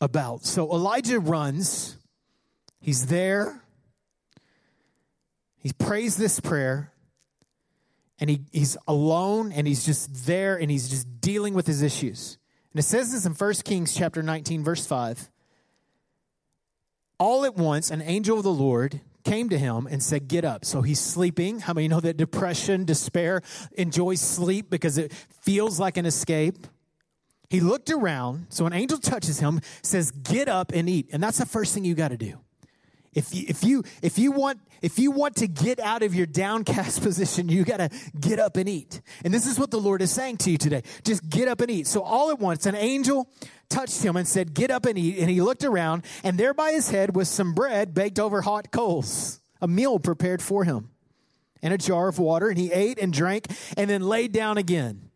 about. 0.00 0.44
So 0.44 0.70
Elijah 0.70 1.18
runs, 1.18 1.96
he's 2.80 3.06
there, 3.06 3.62
he 5.56 5.72
prays 5.72 6.16
this 6.16 6.38
prayer, 6.40 6.92
and 8.20 8.30
he, 8.30 8.42
he's 8.52 8.76
alone 8.86 9.50
and 9.50 9.66
he's 9.66 9.84
just 9.84 10.26
there 10.26 10.56
and 10.56 10.70
he's 10.70 10.88
just 10.88 11.20
dealing 11.20 11.54
with 11.54 11.66
his 11.66 11.82
issues. 11.82 12.38
And 12.72 12.80
it 12.80 12.84
says 12.84 13.12
this 13.12 13.26
in 13.26 13.32
1 13.34 13.54
Kings 13.64 13.94
chapter 13.94 14.22
19, 14.22 14.64
verse 14.64 14.86
5. 14.86 15.30
All 17.18 17.44
at 17.44 17.54
once, 17.54 17.90
an 17.90 18.02
angel 18.02 18.38
of 18.38 18.44
the 18.44 18.52
Lord 18.52 19.00
came 19.24 19.48
to 19.50 19.58
him 19.58 19.86
and 19.86 20.02
said, 20.02 20.26
Get 20.26 20.44
up. 20.44 20.64
So 20.64 20.82
he's 20.82 21.00
sleeping. 21.00 21.60
How 21.60 21.74
many 21.74 21.88
know 21.88 22.00
that 22.00 22.16
depression, 22.16 22.84
despair 22.84 23.42
enjoys 23.74 24.20
sleep 24.20 24.70
because 24.70 24.98
it 24.98 25.12
feels 25.12 25.78
like 25.78 25.96
an 25.96 26.06
escape? 26.06 26.66
He 27.50 27.60
looked 27.60 27.90
around. 27.90 28.46
So 28.48 28.66
an 28.66 28.72
angel 28.72 28.98
touches 28.98 29.38
him, 29.38 29.60
says, 29.82 30.10
Get 30.10 30.48
up 30.48 30.72
and 30.72 30.88
eat. 30.88 31.10
And 31.12 31.22
that's 31.22 31.38
the 31.38 31.46
first 31.46 31.74
thing 31.74 31.84
you 31.84 31.94
got 31.94 32.08
to 32.08 32.16
do. 32.16 32.38
If 33.14 33.34
you, 33.34 33.44
if 33.48 33.62
you 33.62 33.84
if 34.00 34.18
you 34.18 34.32
want 34.32 34.60
if 34.80 34.98
you 34.98 35.10
want 35.10 35.36
to 35.36 35.46
get 35.46 35.78
out 35.78 36.02
of 36.02 36.14
your 36.14 36.26
downcast 36.26 37.02
position, 37.02 37.48
you 37.48 37.64
got 37.64 37.78
to 37.78 37.90
get 38.18 38.38
up 38.38 38.56
and 38.56 38.68
eat. 38.68 39.02
And 39.24 39.32
this 39.32 39.46
is 39.46 39.58
what 39.58 39.70
the 39.70 39.78
Lord 39.78 40.00
is 40.00 40.10
saying 40.10 40.38
to 40.38 40.50
you 40.50 40.58
today. 40.58 40.82
Just 41.04 41.28
get 41.28 41.46
up 41.46 41.60
and 41.60 41.70
eat. 41.70 41.86
So 41.86 42.02
all 42.02 42.30
at 42.30 42.38
once 42.38 42.64
an 42.64 42.74
angel 42.74 43.28
touched 43.68 44.02
him 44.02 44.16
and 44.16 44.26
said, 44.26 44.54
"Get 44.54 44.70
up 44.70 44.86
and 44.86 44.98
eat." 44.98 45.18
And 45.18 45.28
he 45.28 45.42
looked 45.42 45.64
around, 45.64 46.04
and 46.24 46.38
there 46.38 46.54
by 46.54 46.72
his 46.72 46.90
head 46.90 47.14
was 47.14 47.28
some 47.28 47.52
bread 47.52 47.92
baked 47.92 48.18
over 48.18 48.40
hot 48.40 48.70
coals, 48.70 49.40
a 49.60 49.68
meal 49.68 49.98
prepared 49.98 50.40
for 50.40 50.64
him, 50.64 50.90
and 51.62 51.74
a 51.74 51.78
jar 51.78 52.08
of 52.08 52.18
water, 52.18 52.48
and 52.48 52.58
he 52.58 52.72
ate 52.72 52.98
and 52.98 53.12
drank 53.12 53.46
and 53.76 53.90
then 53.90 54.02
laid 54.02 54.32
down 54.32 54.56
again. 54.56 55.11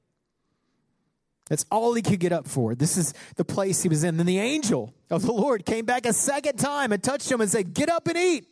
That's 1.49 1.65
all 1.71 1.95
he 1.95 2.03
could 2.03 2.19
get 2.19 2.33
up 2.33 2.49
for. 2.49 2.75
This 2.75 2.97
is 2.97 3.15
the 3.37 3.45
place 3.45 3.83
he 3.83 3.88
was 3.88 4.03
in. 4.03 4.17
Then 4.17 4.26
the 4.26 4.38
angel 4.38 4.93
of 5.11 5.23
the 5.23 5.33
Lord 5.33 5.65
came 5.65 5.85
back 5.85 6.05
a 6.05 6.12
second 6.12 6.59
time 6.59 6.93
and 6.93 7.03
touched 7.03 7.31
him 7.31 7.41
and 7.41 7.50
said, 7.50 7.73
Get 7.73 7.88
up 7.88 8.09
and 8.09 8.17
eat. 8.17 8.47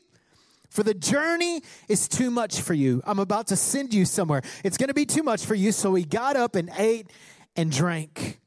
For 0.70 0.82
the 0.82 0.94
journey 0.94 1.62
is 1.88 2.08
too 2.08 2.30
much 2.30 2.60
for 2.60 2.74
you. 2.74 3.00
I'm 3.04 3.18
about 3.18 3.48
to 3.48 3.56
send 3.56 3.94
you 3.94 4.04
somewhere. 4.04 4.42
It's 4.64 4.76
going 4.76 4.88
to 4.88 4.94
be 4.94 5.06
too 5.06 5.22
much 5.22 5.44
for 5.44 5.54
you. 5.54 5.70
So 5.72 5.94
he 5.94 6.04
got 6.04 6.36
up 6.36 6.56
and 6.56 6.70
ate 6.76 7.10
and 7.56 7.70
drank. 7.70 8.40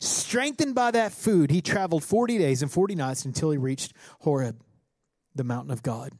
Strengthened 0.00 0.74
by 0.74 0.90
that 0.90 1.12
food, 1.12 1.50
he 1.50 1.62
traveled 1.62 2.04
40 2.04 2.36
days 2.36 2.60
and 2.60 2.70
40 2.70 2.94
nights 2.94 3.24
until 3.24 3.50
he 3.50 3.56
reached 3.56 3.94
Horeb, 4.20 4.60
the 5.34 5.44
mountain 5.44 5.70
of 5.70 5.82
God. 5.82 6.12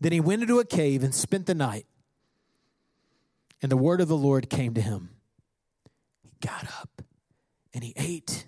Then 0.00 0.12
he 0.12 0.20
went 0.20 0.42
into 0.42 0.58
a 0.58 0.64
cave 0.64 1.04
and 1.04 1.14
spent 1.14 1.46
the 1.46 1.54
night. 1.54 1.86
And 3.62 3.70
the 3.70 3.76
word 3.76 4.00
of 4.00 4.08
the 4.08 4.16
Lord 4.16 4.50
came 4.50 4.74
to 4.74 4.80
him 4.80 5.09
got 6.40 6.64
up 6.80 7.02
and 7.72 7.84
he 7.84 7.92
ate. 7.96 8.46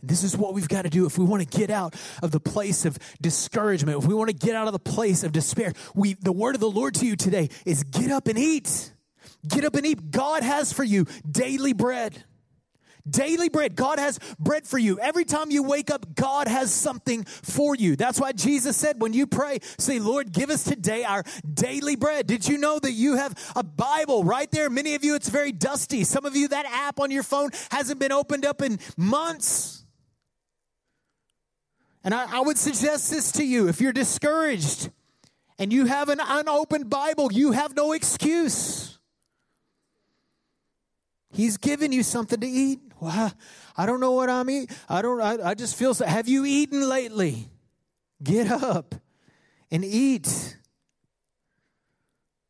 And 0.00 0.10
this 0.10 0.22
is 0.22 0.36
what 0.36 0.54
we've 0.54 0.68
got 0.68 0.82
to 0.82 0.90
do 0.90 1.06
if 1.06 1.18
we 1.18 1.24
want 1.24 1.48
to 1.48 1.58
get 1.58 1.70
out 1.70 1.94
of 2.22 2.30
the 2.30 2.40
place 2.40 2.84
of 2.84 2.98
discouragement, 3.20 3.98
if 3.98 4.06
we 4.06 4.14
want 4.14 4.28
to 4.30 4.36
get 4.36 4.54
out 4.54 4.66
of 4.66 4.72
the 4.72 4.78
place 4.78 5.24
of 5.24 5.32
despair. 5.32 5.72
We 5.94 6.14
the 6.14 6.32
word 6.32 6.54
of 6.54 6.60
the 6.60 6.70
Lord 6.70 6.94
to 6.96 7.06
you 7.06 7.16
today 7.16 7.48
is 7.64 7.82
get 7.82 8.10
up 8.10 8.28
and 8.28 8.38
eat. 8.38 8.92
Get 9.46 9.64
up 9.64 9.74
and 9.74 9.86
eat. 9.86 10.10
God 10.10 10.42
has 10.42 10.72
for 10.72 10.84
you 10.84 11.06
daily 11.30 11.72
bread. 11.72 12.24
Daily 13.08 13.48
bread. 13.48 13.76
God 13.76 13.98
has 13.98 14.18
bread 14.38 14.66
for 14.66 14.78
you. 14.78 14.98
Every 14.98 15.24
time 15.24 15.50
you 15.50 15.62
wake 15.62 15.90
up, 15.90 16.14
God 16.14 16.48
has 16.48 16.72
something 16.72 17.24
for 17.24 17.74
you. 17.74 17.96
That's 17.96 18.20
why 18.20 18.32
Jesus 18.32 18.76
said, 18.76 19.00
when 19.00 19.12
you 19.12 19.26
pray, 19.26 19.58
say, 19.78 19.98
Lord, 19.98 20.32
give 20.32 20.50
us 20.50 20.64
today 20.64 21.04
our 21.04 21.22
daily 21.52 21.96
bread. 21.96 22.26
Did 22.26 22.48
you 22.48 22.58
know 22.58 22.78
that 22.78 22.92
you 22.92 23.16
have 23.16 23.52
a 23.54 23.62
Bible 23.62 24.24
right 24.24 24.50
there? 24.50 24.68
Many 24.70 24.94
of 24.94 25.04
you, 25.04 25.14
it's 25.14 25.28
very 25.28 25.52
dusty. 25.52 26.04
Some 26.04 26.24
of 26.24 26.34
you, 26.34 26.48
that 26.48 26.66
app 26.66 27.00
on 27.00 27.10
your 27.10 27.22
phone 27.22 27.50
hasn't 27.70 28.00
been 28.00 28.12
opened 28.12 28.44
up 28.44 28.62
in 28.62 28.78
months. 28.96 29.84
And 32.02 32.14
I, 32.14 32.38
I 32.38 32.40
would 32.40 32.58
suggest 32.58 33.10
this 33.10 33.32
to 33.32 33.44
you 33.44 33.68
if 33.68 33.80
you're 33.80 33.92
discouraged 33.92 34.90
and 35.58 35.72
you 35.72 35.86
have 35.86 36.08
an 36.08 36.20
unopened 36.20 36.88
Bible, 36.90 37.32
you 37.32 37.52
have 37.52 37.74
no 37.74 37.92
excuse. 37.92 38.98
He's 41.32 41.56
given 41.56 41.92
you 41.92 42.02
something 42.02 42.40
to 42.40 42.46
eat. 42.46 42.80
Well, 43.00 43.32
I 43.76 43.86
don't 43.86 44.00
know 44.00 44.12
what 44.12 44.30
I'm 44.30 44.48
eating. 44.48 44.74
I 44.88 45.02
don't, 45.02 45.20
I, 45.20 45.50
I 45.50 45.54
just 45.54 45.76
feel 45.76 45.94
so. 45.94 46.06
Have 46.06 46.28
you 46.28 46.44
eaten 46.44 46.88
lately? 46.88 47.48
Get 48.22 48.50
up 48.50 48.94
and 49.70 49.84
eat. 49.84 50.56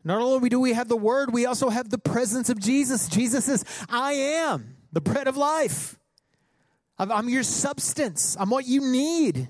Not 0.05 0.21
only 0.21 0.49
do 0.49 0.61
we 0.61 0.73
have 0.73 0.89
the 0.89 0.97
word, 0.97 1.33
we 1.33 1.47
also 1.47 1.69
have 1.69 1.91
the 1.91 1.99
presence 1.99 2.49
of 2.49 2.61
Jesus. 2.61 3.09
Jesus 3.09 3.47
says, 3.47 3.65
I 3.89 4.13
am 4.13 4.77
the 4.93 5.01
bread 5.01 5.27
of 5.27 5.37
life. 5.37 5.99
I'm 6.99 7.29
your 7.29 7.43
substance. 7.43 8.37
I'm 8.39 8.49
what 8.49 8.67
you 8.67 8.81
need. 8.81 9.49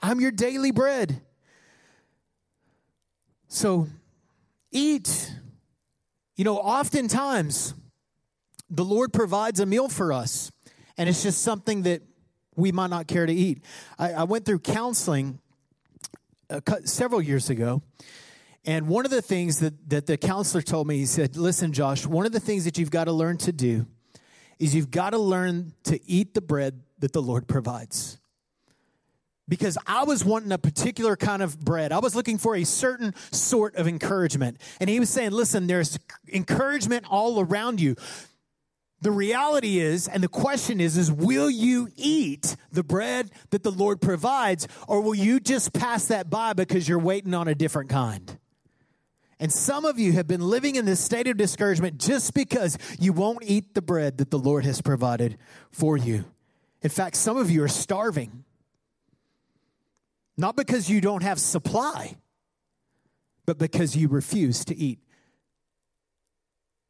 I'm 0.00 0.20
your 0.20 0.30
daily 0.30 0.70
bread. 0.70 1.22
So 3.48 3.88
eat. 4.70 5.32
You 6.36 6.44
know, 6.44 6.58
oftentimes 6.58 7.74
the 8.70 8.84
Lord 8.84 9.12
provides 9.12 9.60
a 9.60 9.66
meal 9.66 9.88
for 9.88 10.12
us, 10.12 10.50
and 10.96 11.08
it's 11.08 11.22
just 11.22 11.42
something 11.42 11.82
that 11.82 12.02
we 12.56 12.72
might 12.72 12.90
not 12.90 13.06
care 13.06 13.24
to 13.24 13.32
eat. 13.32 13.64
I, 13.98 14.12
I 14.12 14.22
went 14.24 14.44
through 14.44 14.58
counseling 14.60 15.38
uh, 16.50 16.60
several 16.84 17.22
years 17.22 17.50
ago. 17.50 17.82
And 18.64 18.88
one 18.88 19.04
of 19.04 19.10
the 19.10 19.22
things 19.22 19.60
that, 19.60 19.88
that 19.88 20.06
the 20.06 20.16
counselor 20.16 20.60
told 20.60 20.86
me, 20.86 20.98
he 20.98 21.06
said, 21.06 21.36
Listen, 21.36 21.72
Josh, 21.72 22.04
one 22.04 22.26
of 22.26 22.32
the 22.32 22.40
things 22.40 22.64
that 22.64 22.76
you've 22.76 22.90
got 22.90 23.04
to 23.04 23.12
learn 23.12 23.38
to 23.38 23.52
do 23.52 23.86
is 24.58 24.74
you've 24.74 24.90
got 24.90 25.10
to 25.10 25.18
learn 25.18 25.72
to 25.84 26.00
eat 26.06 26.34
the 26.34 26.40
bread 26.40 26.82
that 26.98 27.12
the 27.12 27.22
Lord 27.22 27.46
provides. 27.46 28.18
Because 29.48 29.78
I 29.86 30.04
was 30.04 30.24
wanting 30.24 30.52
a 30.52 30.58
particular 30.58 31.16
kind 31.16 31.40
of 31.40 31.58
bread. 31.58 31.92
I 31.92 32.00
was 32.00 32.14
looking 32.14 32.36
for 32.36 32.56
a 32.56 32.64
certain 32.64 33.14
sort 33.30 33.76
of 33.76 33.88
encouragement. 33.88 34.60
And 34.80 34.90
he 34.90 35.00
was 35.00 35.08
saying, 35.08 35.30
Listen, 35.30 35.66
there's 35.66 35.98
encouragement 36.30 37.06
all 37.08 37.40
around 37.40 37.80
you. 37.80 37.96
The 39.00 39.10
reality 39.12 39.78
is, 39.78 40.08
and 40.08 40.22
the 40.22 40.28
question 40.28 40.80
is, 40.80 40.96
is 40.96 41.10
will 41.10 41.48
you 41.48 41.88
eat 41.96 42.56
the 42.72 42.82
bread 42.82 43.30
that 43.50 43.62
the 43.62 43.70
Lord 43.70 44.00
provides, 44.00 44.66
or 44.88 45.00
will 45.00 45.14
you 45.14 45.38
just 45.38 45.72
pass 45.72 46.06
that 46.06 46.28
by 46.28 46.52
because 46.52 46.88
you're 46.88 46.98
waiting 46.98 47.32
on 47.32 47.46
a 47.46 47.54
different 47.54 47.90
kind? 47.90 48.38
And 49.40 49.52
some 49.52 49.84
of 49.84 50.00
you 50.00 50.12
have 50.14 50.26
been 50.26 50.40
living 50.40 50.74
in 50.74 50.84
this 50.84 50.98
state 50.98 51.28
of 51.28 51.36
discouragement 51.36 51.98
just 51.98 52.34
because 52.34 52.76
you 52.98 53.12
won't 53.12 53.44
eat 53.44 53.74
the 53.74 53.82
bread 53.82 54.18
that 54.18 54.32
the 54.32 54.38
Lord 54.38 54.64
has 54.64 54.80
provided 54.80 55.38
for 55.70 55.96
you. 55.96 56.24
In 56.82 56.90
fact, 56.90 57.14
some 57.14 57.36
of 57.36 57.50
you 57.50 57.62
are 57.62 57.68
starving. 57.68 58.44
Not 60.36 60.56
because 60.56 60.90
you 60.90 61.00
don't 61.00 61.22
have 61.22 61.38
supply, 61.38 62.16
but 63.46 63.58
because 63.58 63.96
you 63.96 64.08
refuse 64.08 64.64
to 64.66 64.76
eat. 64.76 64.98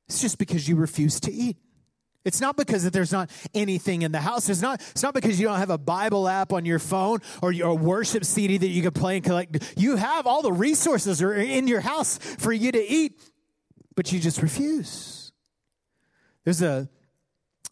It's 0.09 0.23
just 0.23 0.39
because 0.39 0.67
you 0.69 0.77
refuse 0.77 1.21
to 1.21 1.33
eat. 1.33 1.59
It's 2.29 2.43
not 2.43 2.59
because 2.59 2.85
that 2.85 2.93
there's 2.93 3.11
not 3.11 3.31
anything 3.55 4.03
in 4.03 4.13
the 4.13 4.21
house. 4.21 4.51
It's 4.51 4.61
not, 4.61 4.83
it's 4.91 5.03
not 5.03 5.15
because 5.15 5.41
you 5.41 5.47
don't 5.47 5.59
have 5.59 5.71
a 5.71 5.79
Bible 5.79 6.29
app 6.29 6.53
on 6.53 6.67
your 6.67 6.79
phone 6.79 7.21
or 7.41 7.53
your 7.53 7.75
worship 7.75 8.23
CD 8.23 8.59
that 8.59 8.69
you 8.69 8.83
can 8.83 8.93
play 8.93 9.17
and 9.17 9.25
collect. 9.25 9.75
You 9.79 9.97
have 9.97 10.27
all 10.27 10.43
the 10.43 10.53
resources 10.53 11.23
are 11.23 11.33
in 11.33 11.67
your 11.67 11.81
house 11.81 12.19
for 12.19 12.53
you 12.53 12.71
to 12.71 12.87
eat, 12.87 13.19
but 13.97 14.13
you 14.13 14.21
just 14.21 14.43
refuse. 14.43 15.33
There's 16.45 16.61
a, 16.61 16.91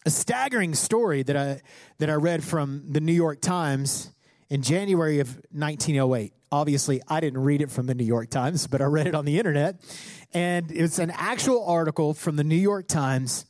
a 0.06 0.10
staggering 0.10 0.75
story 0.75 1.22
that 1.22 1.36
I, 1.36 1.60
that 1.98 2.08
I 2.08 2.14
read 2.14 2.42
from 2.42 2.84
the 2.88 3.00
New 3.00 3.12
York 3.12 3.42
Times 3.42 4.10
in 4.48 4.62
January 4.62 5.20
of 5.20 5.28
1908. 5.52 6.32
Obviously, 6.50 7.02
I 7.08 7.20
didn't 7.20 7.42
read 7.42 7.60
it 7.60 7.70
from 7.70 7.84
the 7.84 7.94
New 7.94 8.04
York 8.04 8.30
Times, 8.30 8.66
but 8.66 8.80
I 8.80 8.84
read 8.84 9.06
it 9.06 9.14
on 9.14 9.26
the 9.26 9.36
internet. 9.36 9.82
And 10.32 10.72
it's 10.72 10.98
an 10.98 11.10
actual 11.10 11.66
article 11.66 12.14
from 12.14 12.36
the 12.36 12.44
New 12.44 12.56
York 12.56 12.88
Times 12.88 13.44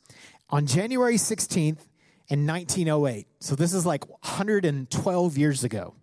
on 0.49 0.65
January 0.65 1.15
16th 1.15 1.87
in 2.29 2.45
1908. 2.45 3.27
So 3.39 3.55
this 3.55 3.73
is 3.73 3.85
like 3.85 4.07
112 4.09 5.37
years 5.37 5.63
ago. 5.63 5.95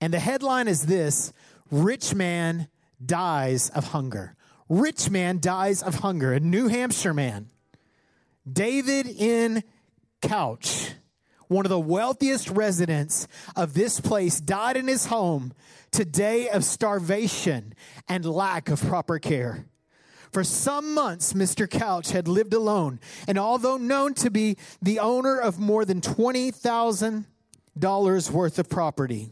And 0.00 0.12
the 0.12 0.18
headline 0.18 0.68
is 0.68 0.86
this 0.86 1.32
Rich 1.70 2.14
Man 2.14 2.68
Dies 3.04 3.70
of 3.70 3.88
Hunger. 3.88 4.36
Rich 4.68 5.10
man 5.10 5.40
dies 5.40 5.82
of 5.82 5.96
hunger. 5.96 6.32
A 6.32 6.40
New 6.40 6.68
Hampshire 6.68 7.14
man, 7.14 7.50
David 8.50 9.06
N. 9.18 9.62
Couch, 10.22 10.92
one 11.48 11.66
of 11.66 11.70
the 11.70 11.78
wealthiest 11.78 12.48
residents 12.48 13.28
of 13.56 13.74
this 13.74 14.00
place, 14.00 14.40
died 14.40 14.76
in 14.76 14.88
his 14.88 15.06
home 15.06 15.52
today 15.90 16.48
of 16.48 16.64
starvation 16.64 17.74
and 18.08 18.24
lack 18.24 18.70
of 18.70 18.80
proper 18.80 19.18
care. 19.18 19.66
For 20.34 20.42
some 20.42 20.94
months, 20.94 21.32
Mr. 21.32 21.70
Couch 21.70 22.10
had 22.10 22.26
lived 22.26 22.54
alone, 22.54 22.98
and 23.28 23.38
although 23.38 23.76
known 23.76 24.14
to 24.14 24.32
be 24.32 24.56
the 24.82 24.98
owner 24.98 25.38
of 25.38 25.60
more 25.60 25.84
than 25.84 26.00
$20,000 26.00 28.30
worth 28.32 28.58
of 28.58 28.68
property, 28.68 29.30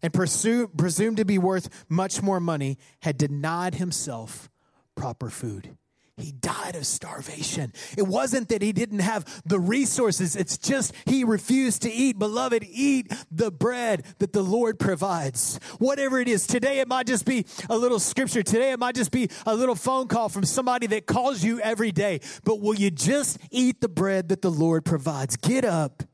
and 0.00 0.14
pursue, 0.14 0.68
presumed 0.68 1.18
to 1.18 1.26
be 1.26 1.36
worth 1.36 1.68
much 1.90 2.22
more 2.22 2.40
money, 2.40 2.78
had 3.02 3.18
denied 3.18 3.74
himself 3.74 4.48
proper 4.94 5.28
food. 5.28 5.76
He 6.16 6.30
died 6.30 6.76
of 6.76 6.86
starvation. 6.86 7.72
It 7.98 8.06
wasn't 8.06 8.48
that 8.50 8.62
he 8.62 8.72
didn't 8.72 9.00
have 9.00 9.42
the 9.44 9.58
resources, 9.58 10.36
it's 10.36 10.56
just 10.56 10.94
he 11.06 11.24
refused 11.24 11.82
to 11.82 11.90
eat. 11.90 12.18
Beloved, 12.18 12.64
eat 12.70 13.12
the 13.32 13.50
bread 13.50 14.04
that 14.20 14.32
the 14.32 14.42
Lord 14.42 14.78
provides. 14.78 15.58
Whatever 15.78 16.20
it 16.20 16.28
is. 16.28 16.46
Today 16.46 16.78
it 16.78 16.86
might 16.86 17.08
just 17.08 17.24
be 17.24 17.46
a 17.68 17.76
little 17.76 17.98
scripture. 17.98 18.44
Today 18.44 18.72
it 18.72 18.78
might 18.78 18.94
just 18.94 19.10
be 19.10 19.28
a 19.44 19.56
little 19.56 19.74
phone 19.74 20.06
call 20.06 20.28
from 20.28 20.44
somebody 20.44 20.86
that 20.88 21.06
calls 21.06 21.42
you 21.42 21.58
every 21.60 21.90
day. 21.90 22.20
But 22.44 22.60
will 22.60 22.76
you 22.76 22.92
just 22.92 23.38
eat 23.50 23.80
the 23.80 23.88
bread 23.88 24.28
that 24.28 24.40
the 24.40 24.50
Lord 24.50 24.84
provides? 24.84 25.36
Get 25.36 25.64
up 25.64 26.04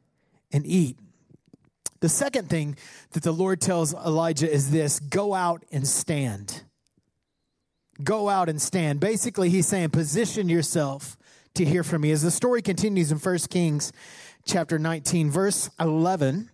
and 0.51 0.67
eat. 0.67 0.99
The 2.01 2.09
second 2.09 2.49
thing 2.49 2.79
that 3.11 3.23
the 3.23 3.33
Lord 3.33 3.61
tells 3.61 3.93
Elijah 3.93 4.51
is 4.51 4.71
this 4.71 4.99
go 4.99 5.35
out 5.35 5.63
and 5.71 5.87
stand 5.87 6.63
go 8.03 8.29
out 8.29 8.49
and 8.49 8.61
stand. 8.61 9.01
Basically, 9.01 9.51
he's 9.51 9.67
saying, 9.67 9.91
position 9.91 10.49
yourself 10.49 11.17
to 11.55 11.65
hear 11.65 11.83
from 11.83 12.03
me. 12.03 12.11
As 12.11 12.23
the 12.23 12.31
story 12.31 12.63
continues 12.63 13.13
in 13.13 13.19
1 13.19 13.39
Kings 13.51 13.93
chapter 14.45 14.79
19, 14.79 15.31
verse 15.31 15.71
11, 15.79 16.51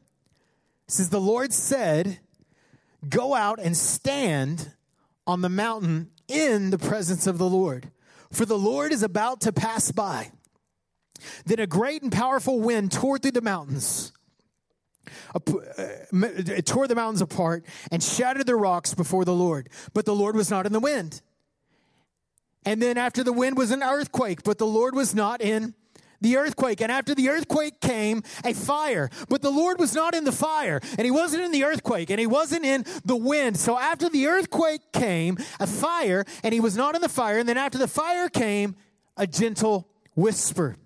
says, 0.88 1.10
The 1.10 1.20
Lord 1.20 1.52
said, 1.52 2.18
Go 3.08 3.34
out 3.34 3.58
and 3.60 3.76
stand 3.76 4.72
on 5.26 5.40
the 5.40 5.48
mountain 5.48 6.10
in 6.28 6.70
the 6.70 6.78
presence 6.78 7.26
of 7.26 7.38
the 7.38 7.48
Lord, 7.48 7.90
for 8.32 8.44
the 8.44 8.58
Lord 8.58 8.92
is 8.92 9.02
about 9.02 9.40
to 9.42 9.52
pass 9.52 9.92
by. 9.92 10.30
Then 11.44 11.60
a 11.60 11.66
great 11.66 12.02
and 12.02 12.12
powerful 12.12 12.60
wind 12.60 12.92
tore 12.92 13.18
through 13.18 13.32
the 13.32 13.40
mountains. 13.40 14.12
Uh, 15.34 15.40
it 16.12 16.66
tore 16.66 16.88
the 16.88 16.94
mountains 16.94 17.20
apart 17.20 17.64
and 17.90 18.02
shattered 18.02 18.46
the 18.46 18.56
rocks 18.56 18.94
before 18.94 19.24
the 19.24 19.34
Lord. 19.34 19.68
But 19.94 20.04
the 20.04 20.14
Lord 20.14 20.34
was 20.34 20.50
not 20.50 20.66
in 20.66 20.72
the 20.72 20.80
wind. 20.80 21.22
And 22.66 22.82
then 22.82 22.98
after 22.98 23.22
the 23.24 23.32
wind 23.32 23.56
was 23.56 23.70
an 23.70 23.82
earthquake, 23.82 24.42
but 24.42 24.58
the 24.58 24.66
Lord 24.66 24.94
was 24.94 25.14
not 25.14 25.40
in 25.40 25.74
the 26.20 26.36
earthquake. 26.36 26.80
And 26.80 26.90
after 26.90 27.14
the 27.14 27.28
earthquake 27.28 27.80
came 27.80 28.22
a 28.44 28.52
fire, 28.52 29.08
but 29.28 29.40
the 29.40 29.50
Lord 29.50 29.78
was 29.78 29.94
not 29.94 30.14
in 30.14 30.24
the 30.24 30.32
fire, 30.32 30.80
and 30.98 31.04
he 31.04 31.10
wasn't 31.10 31.44
in 31.44 31.52
the 31.52 31.64
earthquake, 31.64 32.10
and 32.10 32.18
he 32.18 32.26
wasn't 32.26 32.64
in 32.64 32.84
the 33.04 33.16
wind. 33.16 33.56
So 33.56 33.78
after 33.78 34.08
the 34.08 34.26
earthquake 34.26 34.80
came 34.92 35.38
a 35.60 35.66
fire, 35.66 36.24
and 36.42 36.52
he 36.52 36.60
was 36.60 36.76
not 36.76 36.94
in 36.94 37.00
the 37.00 37.08
fire. 37.08 37.38
And 37.38 37.48
then 37.48 37.56
after 37.56 37.78
the 37.78 37.88
fire 37.88 38.28
came 38.28 38.76
a 39.16 39.26
gentle 39.26 39.88
whisper. 40.14 40.76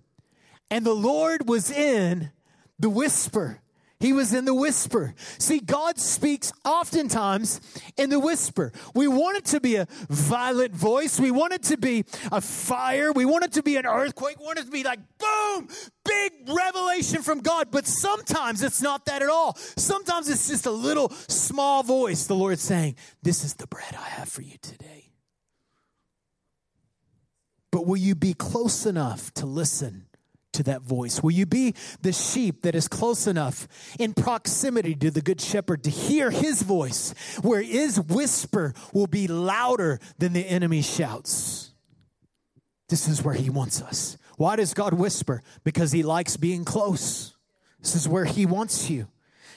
And 0.71 0.85
the 0.85 0.95
Lord 0.95 1.49
was 1.49 1.71
in 1.71 2.31
the 2.79 2.91
whisper. 2.91 3.61
He 4.01 4.15
was 4.15 4.33
in 4.33 4.47
the 4.47 4.55
whisper. 4.55 5.15
See, 5.39 5.61
God 5.61 5.99
speaks 5.99 6.53
oftentimes 6.65 7.61
in 7.99 8.09
the 8.09 8.19
whisper. 8.19 8.73
We 8.95 9.07
want 9.07 9.37
it 9.37 9.45
to 9.47 9.61
be 9.61 9.77
a 9.77 9.87
violent 10.09 10.75
voice. 10.75 11.21
We 11.21 11.31
want 11.31 11.53
it 11.53 11.63
to 11.65 11.77
be 11.77 12.07
a 12.33 12.41
fire. 12.41 13.13
We 13.13 13.27
want 13.27 13.45
it 13.45 13.53
to 13.53 13.63
be 13.63 13.77
an 13.77 13.85
earthquake. 13.85 14.39
We 14.39 14.47
want 14.47 14.59
it 14.59 14.65
to 14.65 14.71
be 14.71 14.85
like, 14.85 15.01
boom, 15.19 15.69
big 16.03 16.33
revelation 16.49 17.21
from 17.21 17.41
God. 17.41 17.69
But 17.71 17.87
sometimes 17.87 18.63
it's 18.63 18.81
not 18.81 19.05
that 19.05 19.21
at 19.21 19.29
all. 19.29 19.55
Sometimes 19.77 20.31
it's 20.31 20.49
just 20.49 20.65
a 20.65 20.71
little 20.71 21.11
small 21.29 21.83
voice, 21.83 22.27
the 22.27 22.35
Lord 22.35 22.59
saying, 22.59 22.97
This 23.23 23.45
is 23.45 23.55
the 23.55 23.67
bread 23.67 23.95
I 23.95 24.09
have 24.09 24.31
for 24.31 24.41
you 24.41 24.57
today. 24.63 25.11
But 27.71 27.87
will 27.87 27.99
you 27.99 28.15
be 28.15 28.33
close 28.33 28.87
enough 28.87 29.33
to 29.35 29.45
listen? 29.45 30.07
To 30.53 30.63
that 30.65 30.83
voice? 30.83 31.23
Will 31.23 31.31
you 31.31 31.47
be 31.47 31.75
the 32.03 32.13
sheep 32.13 32.63
that 32.63 32.75
is 32.75 32.89
close 32.89 33.27
enough 33.27 33.69
in 33.99 34.15
proximity 34.15 34.95
to 34.97 35.11
the 35.11 35.21
good 35.21 35.41
shepherd 35.41 35.85
to 35.85 35.91
hear 35.91 36.31
his 36.31 36.63
voice, 36.63 37.15
where 37.43 37.63
his 37.63 38.01
whisper 38.01 38.75
will 38.93 39.07
be 39.07 39.27
louder 39.27 39.99
than 40.19 40.33
the 40.33 40.47
enemy 40.47 40.83
shouts? 40.83 41.71
This 42.89 43.09
is 43.09 43.23
where 43.23 43.35
he 43.35 43.51
wants 43.51 43.81
us. 43.81 44.17
Why 44.37 44.57
does 44.57 44.75
God 44.75 44.95
whisper? 44.95 45.43
Because 45.65 45.93
he 45.93 46.03
likes 46.03 46.37
being 46.37 46.65
close. 46.65 47.37
This 47.81 47.95
is 47.95 48.09
where 48.09 48.25
he 48.25 48.47
wants 48.47 48.91
you. 48.91 49.09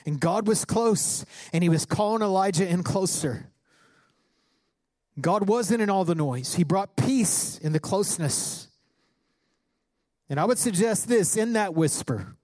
And 0.05 0.19
God 0.19 0.47
was 0.47 0.65
close, 0.65 1.25
and 1.53 1.63
he 1.63 1.69
was 1.69 1.85
calling 1.85 2.21
Elijah 2.21 2.67
in 2.67 2.83
closer. 2.83 3.49
God 5.19 5.47
wasn't 5.47 5.81
in 5.81 5.89
all 5.89 6.05
the 6.05 6.15
noise, 6.15 6.55
he 6.55 6.63
brought 6.63 6.95
peace 6.95 7.57
in 7.59 7.71
the 7.71 7.79
closeness. 7.79 8.67
And 10.29 10.39
I 10.39 10.45
would 10.45 10.57
suggest 10.57 11.07
this 11.07 11.37
in 11.37 11.53
that 11.53 11.73
whisper 11.73 12.35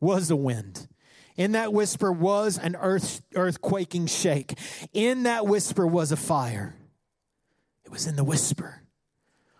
was 0.00 0.30
a 0.30 0.36
wind. 0.36 0.88
In 1.36 1.52
that 1.52 1.72
whisper 1.72 2.12
was 2.12 2.58
an 2.58 2.76
earth 2.76 3.22
earthquaking 3.34 4.08
shake. 4.08 4.58
In 4.92 5.22
that 5.24 5.46
whisper 5.46 5.86
was 5.86 6.12
a 6.12 6.16
fire. 6.16 6.74
It 7.84 7.90
was 7.90 8.06
in 8.06 8.16
the 8.16 8.24
whisper. 8.24 8.82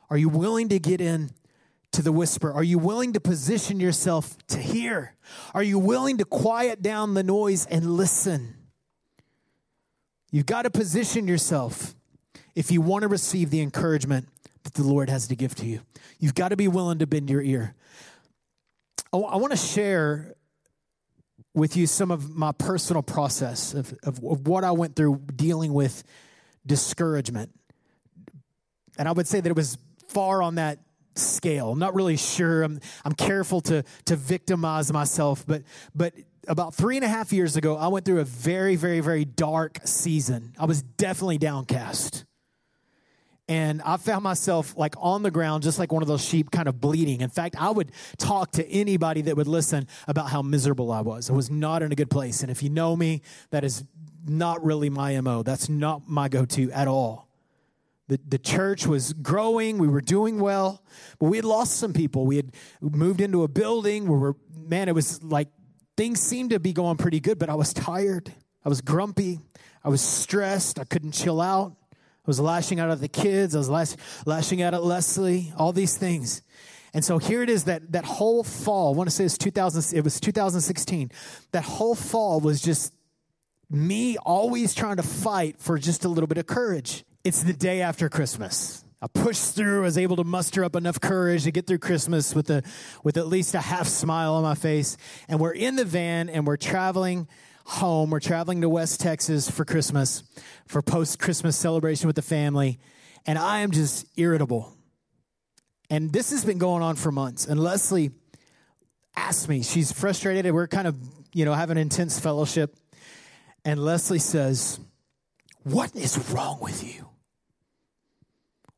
Are 0.09 0.17
you 0.17 0.29
willing 0.29 0.69
to 0.71 0.79
get 0.79 1.01
in 1.01 1.31
to 1.93 2.03
the 2.03 2.13
whisper? 2.13 2.53
Are 2.53 2.63
you 2.63 2.79
willing 2.79 3.13
to 3.13 3.21
position 3.21 3.81
yourself 3.81 4.37
to 4.49 4.59
hear? 4.59 5.15
Are 5.55 5.63
you 5.63 5.79
willing 5.79 6.19
to 6.19 6.25
quiet 6.25 6.83
down 6.83 7.15
the 7.15 7.23
noise 7.23 7.67
and 7.67 7.97
listen? 7.97 8.57
You've 10.31 10.47
got 10.47 10.63
to 10.63 10.71
position 10.71 11.27
yourself 11.27 11.95
if 12.55 12.71
you 12.71 12.81
want 12.81 13.03
to 13.03 13.09
receive 13.09 13.51
the 13.51 13.61
encouragement 13.61 14.29
that 14.65 14.75
the 14.75 14.83
Lord 14.83 15.09
has 15.09 15.29
to 15.29 15.37
give 15.37 15.55
to 15.57 15.67
you. 15.67 15.81
You've 16.19 16.35
got 16.35 16.49
to 16.49 16.57
be 16.57 16.69
willing 16.69 16.99
to 16.99 17.07
bend 17.07 17.31
your 17.31 17.43
ear. 17.43 17.75
I, 19.13 19.19
I 19.19 19.37
want 19.37 19.53
to 19.53 19.57
share 19.57 20.35
with 21.55 21.77
you 21.77 21.87
some 21.87 22.11
of 22.11 22.35
my 22.35 22.53
personal 22.53 23.03
process 23.03 23.75
of, 23.75 23.93
of, 24.05 24.23
of 24.25 24.47
what 24.47 24.65
I 24.65 24.71
went 24.71 24.95
through 24.95 25.23
dealing 25.35 25.73
with 25.73 26.05
discouragement. 26.65 27.51
And 28.99 29.09
I 29.09 29.13
would 29.13 29.27
say 29.27 29.41
that 29.41 29.49
it 29.49 29.57
was 29.57 29.79
far 30.09 30.43
on 30.43 30.57
that 30.57 30.79
scale. 31.17 31.73
I'm 31.73 31.79
not 31.79 31.95
really 31.95 32.17
sure. 32.17 32.63
I'm, 32.63 32.81
I'm 33.05 33.15
careful 33.15 33.61
to, 33.63 33.85
to 34.07 34.17
victimize 34.17 34.93
myself, 34.93 35.45
but, 35.47 35.63
but 35.95 36.15
about 36.47 36.75
three 36.75 36.97
and 36.97 37.05
a 37.05 37.09
half 37.09 37.33
years 37.33 37.57
ago, 37.57 37.77
I 37.77 37.89
went 37.89 38.05
through 38.05 38.21
a 38.21 38.25
very, 38.25 38.77
very, 38.77 39.01
very 39.01 39.25
dark 39.25 39.79
season. 39.85 40.53
I 40.59 40.67
was 40.67 40.83
definitely 40.83 41.39
downcast 41.39 42.25
and 43.51 43.83
I 43.83 43.97
found 43.97 44.23
myself 44.23 44.77
like 44.77 44.95
on 44.97 45.25
the 45.25 45.31
ground, 45.33 45.65
just 45.65 45.81
like 45.81 45.91
one 45.91 46.03
of 46.03 46.09
those 46.09 46.25
sheep, 46.25 46.53
kind 46.53 46.69
of 46.69 46.81
bleeding. 46.81 47.21
In 47.21 47.31
fact, 47.31 47.57
I 47.59 47.69
would 47.69 47.91
talk 48.17 48.53
to 48.53 48.67
anybody 48.71 49.23
that 49.23 49.37
would 49.37 49.49
listen 49.49 49.89
about 50.07 50.31
how 50.31 50.41
miserable 50.41 50.93
I 50.93 51.01
was. 51.01 51.29
I 51.29 51.33
was 51.33 51.51
not 51.51 51.83
in 51.83 51.91
a 51.91 51.97
good 51.97 52.11
place. 52.11 52.43
And 52.43 52.51
if 52.53 52.63
you 52.63 52.71
know 52.71 52.95
me, 52.95 53.23
that 53.51 53.65
is 53.65 53.83
not 54.25 54.65
really 54.65 54.89
my 54.89 55.21
MO. 55.21 55.43
That's 55.43 55.69
not 55.69 56.09
my 56.09 56.29
go 56.29 56.45
to 56.45 56.71
at 56.71 56.87
all. 56.87 57.29
The, 58.07 58.21
the 58.29 58.39
church 58.39 58.87
was 58.87 59.15
growing, 59.15 59.79
we 59.79 59.89
were 59.89 60.01
doing 60.01 60.39
well, 60.39 60.85
but 61.19 61.27
we 61.27 61.37
had 61.37 61.45
lost 61.45 61.77
some 61.77 61.93
people. 61.93 62.27
We 62.27 62.37
had 62.37 62.55
moved 62.81 63.21
into 63.21 63.43
a 63.43 63.49
building 63.49 64.07
where 64.07 64.19
we're, 64.21 64.35
man, 64.55 64.89
it 64.89 64.95
was 64.95 65.25
like 65.25 65.49
things 65.97 66.21
seemed 66.21 66.51
to 66.51 66.61
be 66.61 66.73
going 66.73 66.99
pretty 66.99 67.19
good, 67.19 67.41
but 67.41 67.49
I 67.49 67.57
was 67.57 67.73
tired. 67.73 68.33
I 68.65 68.69
was 68.69 68.81
grumpy. 68.81 69.41
I 69.83 69.89
was 69.89 70.01
stressed. 70.01 70.79
I 70.79 70.85
couldn't 70.85 71.13
chill 71.13 71.41
out. 71.41 71.75
Was 72.31 72.39
lashing 72.39 72.79
out 72.79 72.91
at 72.91 73.01
the 73.01 73.09
kids. 73.09 73.57
I 73.57 73.59
was 73.59 73.69
lash, 73.69 73.97
lashing 74.25 74.63
out 74.63 74.73
at 74.73 74.85
Leslie, 74.85 75.53
all 75.57 75.73
these 75.73 75.97
things. 75.97 76.43
And 76.95 77.05
so 77.05 77.19
here 77.19 77.43
it 77.43 77.51
is 77.51 77.65
that 77.65 77.91
that 77.91 78.05
whole 78.05 78.45
fall, 78.45 78.95
I 78.95 78.97
want 78.97 79.11
to 79.11 79.15
say 79.17 79.25
it's 79.25 79.37
2000, 79.37 79.99
it 79.99 80.05
was 80.05 80.21
2016. 80.21 81.11
That 81.51 81.65
whole 81.65 81.97
fall 81.97 82.39
was 82.39 82.63
just 82.63 82.95
me 83.69 84.17
always 84.19 84.77
trying 84.77 84.99
to 84.99 85.03
fight 85.03 85.57
for 85.59 85.77
just 85.77 86.05
a 86.05 86.09
little 86.09 86.29
bit 86.29 86.39
of 86.39 86.47
courage. 86.47 87.05
It's 87.25 87.43
the 87.43 87.53
day 87.53 87.83
after 87.83 88.09
Christmas. 88.09 88.85
I 89.03 89.09
pushed 89.09 89.57
through, 89.57 89.81
I 89.81 89.83
was 89.83 89.99
able 89.99 90.15
to 90.17 90.25
muster 90.25 90.63
up 90.63 90.77
enough 90.77 91.01
courage 91.01 91.43
to 91.45 91.51
get 91.51 91.67
through 91.67 91.79
Christmas 91.79 92.33
with 92.33 92.49
a 92.51 92.63
with 93.03 93.17
at 93.17 93.27
least 93.27 93.57
a 93.57 93.61
half 93.61 93.89
smile 93.89 94.35
on 94.35 94.45
my 94.45 94.55
face. 94.55 94.97
And 95.29 95.41
we're 95.41 95.55
in 95.55 95.75
the 95.75 95.85
van 95.85 96.29
and 96.29 96.47
we're 96.47 96.59
traveling 96.59 97.27
home. 97.71 98.11
We're 98.11 98.21
traveling 98.21 98.61
to 98.63 98.69
West 98.69 99.01
Texas 99.01 99.49
for 99.49 99.65
Christmas, 99.65 100.25
for 100.67 100.83
post 100.83 101.19
Christmas 101.19 101.57
celebration 101.57 102.07
with 102.07 102.17
the 102.17 102.23
family. 102.23 102.79
And 103.27 103.39
I 103.39 103.61
am 103.61 103.71
just 103.71 104.07
irritable. 104.17 104.75
And 105.89 106.13
this 106.13 106.31
has 106.31 106.45
been 106.45 106.59
going 106.59 106.83
on 106.83 106.97
for 106.97 107.13
months. 107.13 107.47
And 107.47 107.61
Leslie 107.61 108.11
asked 109.17 109.49
me, 109.49 109.63
she's 109.63 109.93
frustrated. 109.93 110.53
We're 110.53 110.69
kind 110.69 110.89
of, 110.89 110.97
you 111.33 111.45
know, 111.45 111.55
having 111.55 111.79
intense 111.79 112.19
fellowship. 112.19 112.77
And 113.65 113.79
Leslie 113.85 114.19
says, 114.19 114.81
What 115.63 115.95
is 115.95 116.31
wrong 116.31 116.59
with 116.61 116.83
you? 116.83 117.09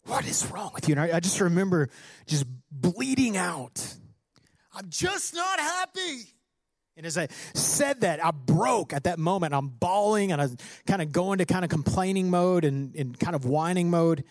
What 0.04 0.26
is 0.26 0.50
wrong 0.50 0.70
with 0.74 0.88
you? 0.88 0.94
And 0.94 1.00
I, 1.00 1.16
I 1.16 1.20
just 1.20 1.40
remember 1.40 1.88
just 2.26 2.44
bleeding 2.70 3.36
out. 3.36 3.94
I'm 4.74 4.88
just 4.88 5.34
not 5.34 5.60
happy. 5.60 6.32
And 6.96 7.06
as 7.06 7.16
I 7.16 7.28
said 7.54 8.02
that, 8.02 8.22
I 8.24 8.32
broke 8.32 8.92
at 8.92 9.04
that 9.04 9.18
moment. 9.18 9.54
I'm 9.54 9.68
bawling 9.68 10.30
and 10.30 10.40
I 10.40 10.44
was 10.44 10.56
kind 10.86 11.00
of 11.00 11.10
going 11.10 11.38
to 11.38 11.46
kind 11.46 11.64
of 11.64 11.70
complaining 11.70 12.28
mode 12.28 12.64
and, 12.64 12.94
and 12.94 13.18
kind 13.18 13.34
of 13.34 13.46
whining 13.46 13.90
mode. 13.90 14.24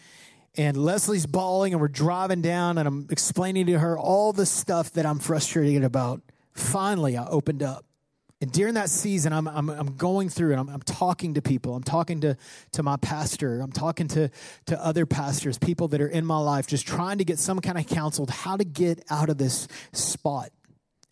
and 0.55 0.77
Leslie's 0.77 1.25
bawling, 1.25 1.73
and 1.73 1.81
we're 1.81 1.87
driving 1.87 2.41
down, 2.41 2.77
and 2.77 2.87
I'm 2.87 3.07
explaining 3.09 3.67
to 3.67 3.79
her 3.79 3.97
all 3.97 4.33
the 4.33 4.45
stuff 4.45 4.91
that 4.93 5.05
I'm 5.05 5.17
frustrated 5.17 5.83
about. 5.83 6.21
Finally, 6.53 7.17
I 7.17 7.25
opened 7.25 7.63
up. 7.63 7.85
And 8.41 8.51
during 8.51 8.73
that 8.73 8.89
season, 8.89 9.33
I'm, 9.33 9.47
I'm, 9.47 9.69
I'm 9.69 9.95
going 9.97 10.27
through 10.27 10.51
and 10.51 10.59
I'm, 10.59 10.69
I'm 10.69 10.81
talking 10.81 11.35
to 11.35 11.43
people. 11.43 11.75
I'm 11.75 11.83
talking 11.83 12.21
to, 12.21 12.35
to 12.71 12.83
my 12.83 12.97
pastor. 12.97 13.61
I'm 13.61 13.71
talking 13.71 14.07
to, 14.09 14.31
to 14.65 14.83
other 14.83 15.05
pastors, 15.05 15.59
people 15.59 15.87
that 15.89 16.01
are 16.01 16.07
in 16.07 16.25
my 16.25 16.39
life, 16.39 16.65
just 16.65 16.87
trying 16.87 17.19
to 17.19 17.23
get 17.23 17.37
some 17.37 17.59
kind 17.59 17.77
of 17.77 17.85
counsel 17.85 18.25
how 18.27 18.57
to 18.57 18.63
get 18.63 19.03
out 19.11 19.29
of 19.29 19.37
this 19.37 19.67
spot 19.93 20.51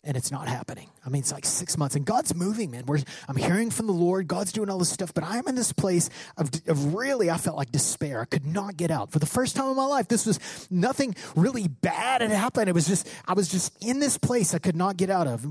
and 0.02 0.16
it's 0.16 0.30
not 0.30 0.48
happening. 0.48 0.88
I 1.04 1.10
mean, 1.10 1.20
it's 1.20 1.32
like 1.32 1.44
six 1.44 1.76
months, 1.76 1.94
and 1.94 2.06
God's 2.06 2.34
moving, 2.34 2.70
man. 2.70 2.84
We're, 2.86 3.00
I'm 3.28 3.36
hearing 3.36 3.70
from 3.70 3.86
the 3.86 3.92
Lord. 3.92 4.28
God's 4.28 4.50
doing 4.50 4.70
all 4.70 4.78
this 4.78 4.88
stuff, 4.88 5.12
but 5.12 5.24
I'm 5.24 5.46
in 5.46 5.54
this 5.54 5.72
place 5.72 6.08
of, 6.38 6.50
of 6.66 6.94
really, 6.94 7.30
I 7.30 7.36
felt 7.36 7.58
like 7.58 7.70
despair. 7.70 8.20
I 8.22 8.24
could 8.24 8.46
not 8.46 8.78
get 8.78 8.90
out. 8.90 9.12
For 9.12 9.18
the 9.18 9.26
first 9.26 9.56
time 9.56 9.68
in 9.68 9.76
my 9.76 9.84
life, 9.84 10.08
this 10.08 10.24
was 10.24 10.40
nothing 10.70 11.14
really 11.36 11.68
bad 11.68 12.22
had 12.22 12.30
happened. 12.30 12.68
It 12.68 12.74
was 12.74 12.86
just, 12.86 13.10
I 13.26 13.34
was 13.34 13.48
just 13.48 13.76
in 13.84 14.00
this 14.00 14.16
place 14.16 14.54
I 14.54 14.58
could 14.58 14.76
not 14.76 14.96
get 14.96 15.10
out 15.10 15.26
of. 15.26 15.46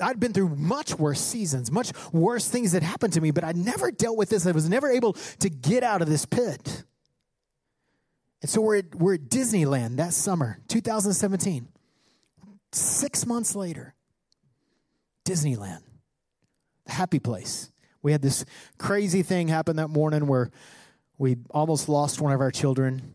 I'd 0.00 0.20
been 0.20 0.32
through 0.32 0.50
much 0.50 0.96
worse 0.96 1.20
seasons, 1.20 1.72
much 1.72 1.92
worse 2.12 2.48
things 2.48 2.72
that 2.72 2.84
happened 2.84 3.14
to 3.14 3.20
me, 3.20 3.32
but 3.32 3.42
I 3.42 3.52
never 3.52 3.90
dealt 3.90 4.16
with 4.16 4.28
this. 4.28 4.46
I 4.46 4.52
was 4.52 4.68
never 4.68 4.88
able 4.88 5.14
to 5.40 5.50
get 5.50 5.82
out 5.82 6.00
of 6.00 6.08
this 6.08 6.26
pit. 6.26 6.84
And 8.40 8.48
so 8.48 8.60
we're 8.60 8.78
at, 8.78 8.94
we're 8.94 9.14
at 9.14 9.22
Disneyland 9.22 9.96
that 9.96 10.14
summer, 10.14 10.58
2017. 10.68 11.68
Six 12.72 13.26
months 13.26 13.54
later, 13.54 13.94
Disneyland, 15.24 15.82
the 16.86 16.92
happy 16.92 17.18
place. 17.18 17.70
We 18.02 18.12
had 18.12 18.22
this 18.22 18.44
crazy 18.78 19.22
thing 19.22 19.48
happen 19.48 19.76
that 19.76 19.88
morning 19.88 20.26
where 20.26 20.50
we 21.18 21.36
almost 21.50 21.88
lost 21.88 22.20
one 22.20 22.32
of 22.32 22.40
our 22.40 22.50
children. 22.50 23.14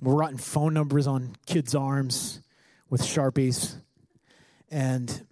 We're 0.00 0.14
writing 0.14 0.38
phone 0.38 0.74
numbers 0.74 1.06
on 1.06 1.36
kids' 1.46 1.74
arms 1.74 2.40
with 2.88 3.02
Sharpies. 3.02 3.76
And 4.70 5.26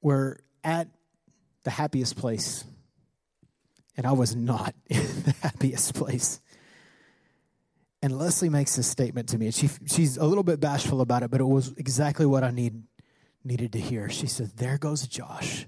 we're 0.00 0.36
at 0.64 0.88
the 1.64 1.70
happiest 1.70 2.16
place. 2.16 2.64
And 3.96 4.06
I 4.06 4.12
was 4.12 4.34
not 4.34 4.74
in 4.88 5.22
the 5.22 5.34
happiest 5.42 5.94
place. 5.94 6.40
And 8.00 8.16
Leslie 8.16 8.48
makes 8.48 8.76
this 8.76 8.86
statement 8.86 9.28
to 9.30 9.38
me, 9.38 9.46
and 9.46 9.54
she, 9.54 9.68
she's 9.86 10.16
a 10.16 10.24
little 10.24 10.44
bit 10.44 10.60
bashful 10.60 11.00
about 11.00 11.22
it, 11.22 11.30
but 11.30 11.40
it 11.40 11.44
was 11.44 11.74
exactly 11.76 12.26
what 12.26 12.44
I 12.44 12.50
need, 12.50 12.82
needed 13.42 13.72
to 13.72 13.80
hear. 13.80 14.08
She 14.08 14.28
said, 14.28 14.52
There 14.56 14.78
goes 14.78 15.06
Josh 15.06 15.66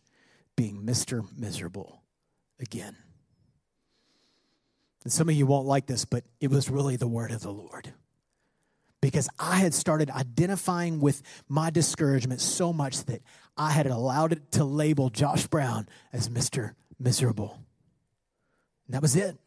being 0.57 0.83
Mr. 0.85 1.27
Miserable 1.37 2.03
again. 2.61 2.97
And 5.03 5.13
some 5.13 5.29
of 5.29 5.35
you 5.35 5.47
won't 5.47 5.67
like 5.67 5.87
this, 5.87 6.05
but 6.05 6.25
it 6.41 6.51
was 6.51 6.69
really 6.69 6.97
the 6.97 7.09
word 7.09 7.33
of 7.33 7.41
the 7.41 7.51
Lord. 7.51 7.93
Because 9.01 9.31
I 9.39 9.57
had 9.57 9.73
started 9.73 10.11
identifying 10.11 11.01
with 11.01 11.23
my 11.49 11.71
discouragement 11.71 12.43
so 12.43 12.73
much 12.73 13.05
that 13.07 13.23
I 13.57 13.71
had 13.71 13.87
allowed 13.87 14.33
it 14.33 14.53
to 14.53 14.65
label 14.65 15.09
Josh 15.09 15.47
Brown 15.47 15.89
as 16.13 16.29
Mr. 16.29 16.75
Miserable. 16.99 17.59
And 18.87 18.95
that 18.95 19.03
was 19.03 19.17
it. 19.17 19.39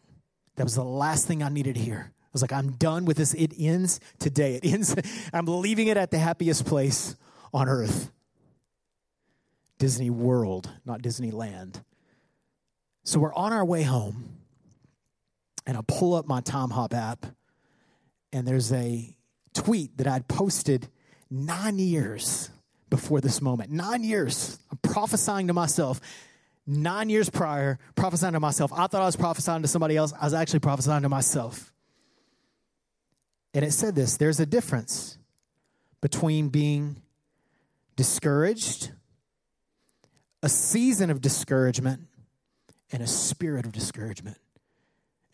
That 0.56 0.64
was 0.64 0.76
the 0.76 0.84
last 0.84 1.28
thing 1.28 1.44
I 1.44 1.50
needed 1.50 1.76
to 1.76 1.82
hear 1.82 2.13
was 2.34 2.42
like, 2.42 2.52
I'm 2.52 2.72
done 2.72 3.06
with 3.06 3.18
this. 3.18 3.34
It 3.34 3.54
ends 3.58 4.00
today. 4.20 4.56
It 4.56 4.66
ends. 4.66 4.96
I'm 5.34 5.46
leaving 5.46 5.88
it 5.88 5.98
at 5.98 6.12
the 6.12 6.18
happiest 6.18 6.66
place 6.66 7.16
on 7.54 7.70
earth. 7.70 8.12
Disney 9.78 10.10
World, 10.10 10.70
not 10.86 11.02
Disneyland. 11.02 11.84
So 13.04 13.20
we're 13.20 13.34
on 13.34 13.52
our 13.52 13.66
way 13.66 13.84
home, 13.84 14.38
and 15.66 15.78
I 15.78 15.82
pull 15.86 16.16
up 16.16 16.26
my 16.26 16.42
Timehop 16.42 16.94
app, 16.94 17.26
and 18.32 18.48
there's 18.48 18.72
a 18.72 19.16
tweet 19.54 19.98
that 19.98 20.08
I'd 20.08 20.28
posted 20.28 20.88
nine 21.30 21.80
years 21.80 22.50
before 22.90 23.22
this 23.22 23.42
moment. 23.42 23.72
Nine 23.72 24.04
years. 24.04 24.58
I'm 24.72 24.78
prophesying 24.78 25.48
to 25.48 25.54
myself. 25.54 26.00
Nine 26.66 27.10
years 27.10 27.30
prior, 27.30 27.78
prophesying 27.96 28.34
to 28.34 28.40
myself. 28.40 28.72
I 28.72 28.88
thought 28.88 29.02
I 29.02 29.06
was 29.06 29.18
prophesying 29.18 29.64
to 29.64 29.68
somebody 29.68 29.98
else. 29.98 30.14
I 30.20 30.26
was 30.26 30.34
actually 30.34 30.60
prophesying 30.60 31.02
to 31.02 31.10
myself. 31.10 31.74
And 33.54 33.64
it 33.64 33.72
said 33.72 33.96
this 33.96 34.18
there's 34.18 34.40
a 34.40 34.46
difference 34.46 35.18
between 36.02 36.50
being 36.50 37.02
discouraged, 37.96 38.92
a 40.42 40.50
season 40.50 41.10
of 41.10 41.22
discouragement, 41.22 42.08
and 42.92 43.02
a 43.02 43.08
spirit 43.08 43.66
of 43.66 43.72
discouragement. 43.72 44.38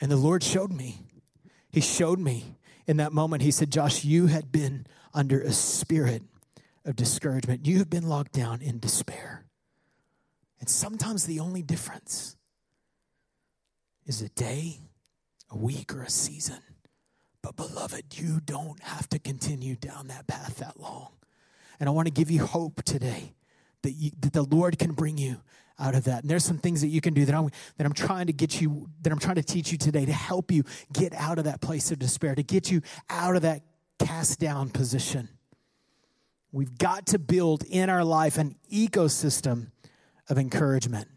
And 0.01 0.11
the 0.11 0.17
Lord 0.17 0.43
showed 0.43 0.71
me. 0.71 1.05
He 1.71 1.81
showed 1.81 2.19
me 2.19 2.55
in 2.87 2.97
that 2.97 3.13
moment. 3.13 3.43
He 3.43 3.51
said, 3.51 3.71
Josh, 3.71 4.03
you 4.03 4.27
had 4.27 4.51
been 4.51 4.87
under 5.13 5.41
a 5.41 5.51
spirit 5.51 6.23
of 6.85 6.95
discouragement. 6.95 7.65
You 7.65 7.77
have 7.79 7.89
been 7.89 8.07
locked 8.07 8.31
down 8.31 8.61
in 8.61 8.79
despair. 8.79 9.45
And 10.59 10.69
sometimes 10.69 11.25
the 11.25 11.39
only 11.39 11.61
difference 11.61 12.35
is 14.05 14.21
a 14.21 14.29
day, 14.29 14.79
a 15.49 15.57
week, 15.57 15.93
or 15.93 16.01
a 16.01 16.09
season. 16.09 16.61
But, 17.41 17.55
beloved, 17.55 18.17
you 18.17 18.39
don't 18.41 18.81
have 18.83 19.07
to 19.09 19.19
continue 19.19 19.75
down 19.75 20.07
that 20.07 20.27
path 20.27 20.57
that 20.57 20.79
long. 20.79 21.09
And 21.79 21.87
I 21.87 21.91
want 21.91 22.07
to 22.07 22.13
give 22.13 22.29
you 22.29 22.45
hope 22.45 22.83
today 22.83 23.33
that, 23.83 23.91
you, 23.91 24.11
that 24.19 24.33
the 24.33 24.43
Lord 24.43 24.77
can 24.77 24.91
bring 24.91 25.17
you 25.17 25.37
out 25.79 25.95
of 25.95 26.03
that. 26.03 26.23
And 26.23 26.29
there's 26.29 26.43
some 26.43 26.57
things 26.57 26.81
that 26.81 26.87
you 26.87 26.99
can 26.99 27.13
do 27.13 27.25
that 27.25 27.33
I'm, 27.33 27.49
that 27.77 27.85
I'm 27.85 27.93
trying 27.93 28.27
to 28.27 28.33
get 28.33 28.59
you, 28.59 28.89
that 29.01 29.13
I'm 29.13 29.19
trying 29.19 29.35
to 29.35 29.43
teach 29.43 29.71
you 29.71 29.77
today 29.77 30.05
to 30.05 30.11
help 30.11 30.51
you 30.51 30.63
get 30.91 31.13
out 31.13 31.37
of 31.37 31.45
that 31.45 31.61
place 31.61 31.91
of 31.91 31.99
despair, 31.99 32.35
to 32.35 32.43
get 32.43 32.69
you 32.69 32.81
out 33.09 33.37
of 33.37 33.43
that 33.43 33.63
cast 33.97 34.39
down 34.39 34.69
position. 34.69 35.29
We've 36.51 36.77
got 36.77 37.07
to 37.07 37.19
build 37.19 37.63
in 37.63 37.89
our 37.89 38.03
life 38.03 38.37
an 38.37 38.55
ecosystem 38.71 39.71
of 40.27 40.37
encouragement 40.37 41.07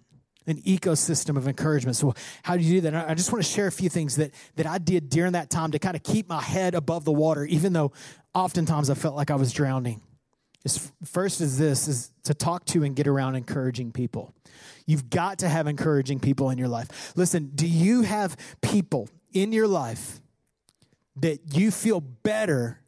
an 0.46 0.60
ecosystem 0.62 1.36
of 1.36 1.46
encouragement. 1.46 1.96
So, 1.96 2.14
how 2.42 2.56
do 2.56 2.62
you 2.62 2.80
do 2.80 2.90
that? 2.90 3.08
I 3.08 3.14
just 3.14 3.32
want 3.32 3.44
to 3.44 3.50
share 3.50 3.66
a 3.66 3.72
few 3.72 3.88
things 3.88 4.16
that, 4.16 4.32
that 4.56 4.66
I 4.66 4.78
did 4.78 5.08
during 5.08 5.32
that 5.32 5.50
time 5.50 5.72
to 5.72 5.78
kind 5.78 5.96
of 5.96 6.02
keep 6.02 6.28
my 6.28 6.42
head 6.42 6.74
above 6.74 7.04
the 7.04 7.12
water, 7.12 7.44
even 7.44 7.72
though 7.72 7.92
oftentimes 8.34 8.90
I 8.90 8.94
felt 8.94 9.14
like 9.14 9.30
I 9.30 9.36
was 9.36 9.52
drowning. 9.52 10.00
first 11.04 11.40
is 11.40 11.58
this 11.58 11.88
is 11.88 12.10
to 12.24 12.34
talk 12.34 12.64
to 12.66 12.84
and 12.84 12.96
get 12.96 13.06
around 13.06 13.36
encouraging 13.36 13.92
people. 13.92 14.34
You've 14.86 15.10
got 15.10 15.38
to 15.40 15.48
have 15.48 15.66
encouraging 15.66 16.20
people 16.20 16.50
in 16.50 16.58
your 16.58 16.68
life. 16.68 17.12
Listen, 17.16 17.50
do 17.54 17.66
you 17.66 18.02
have 18.02 18.36
people 18.60 19.08
in 19.32 19.52
your 19.52 19.68
life 19.68 20.20
that 21.16 21.56
you 21.56 21.70
feel 21.70 22.00
better 22.00 22.80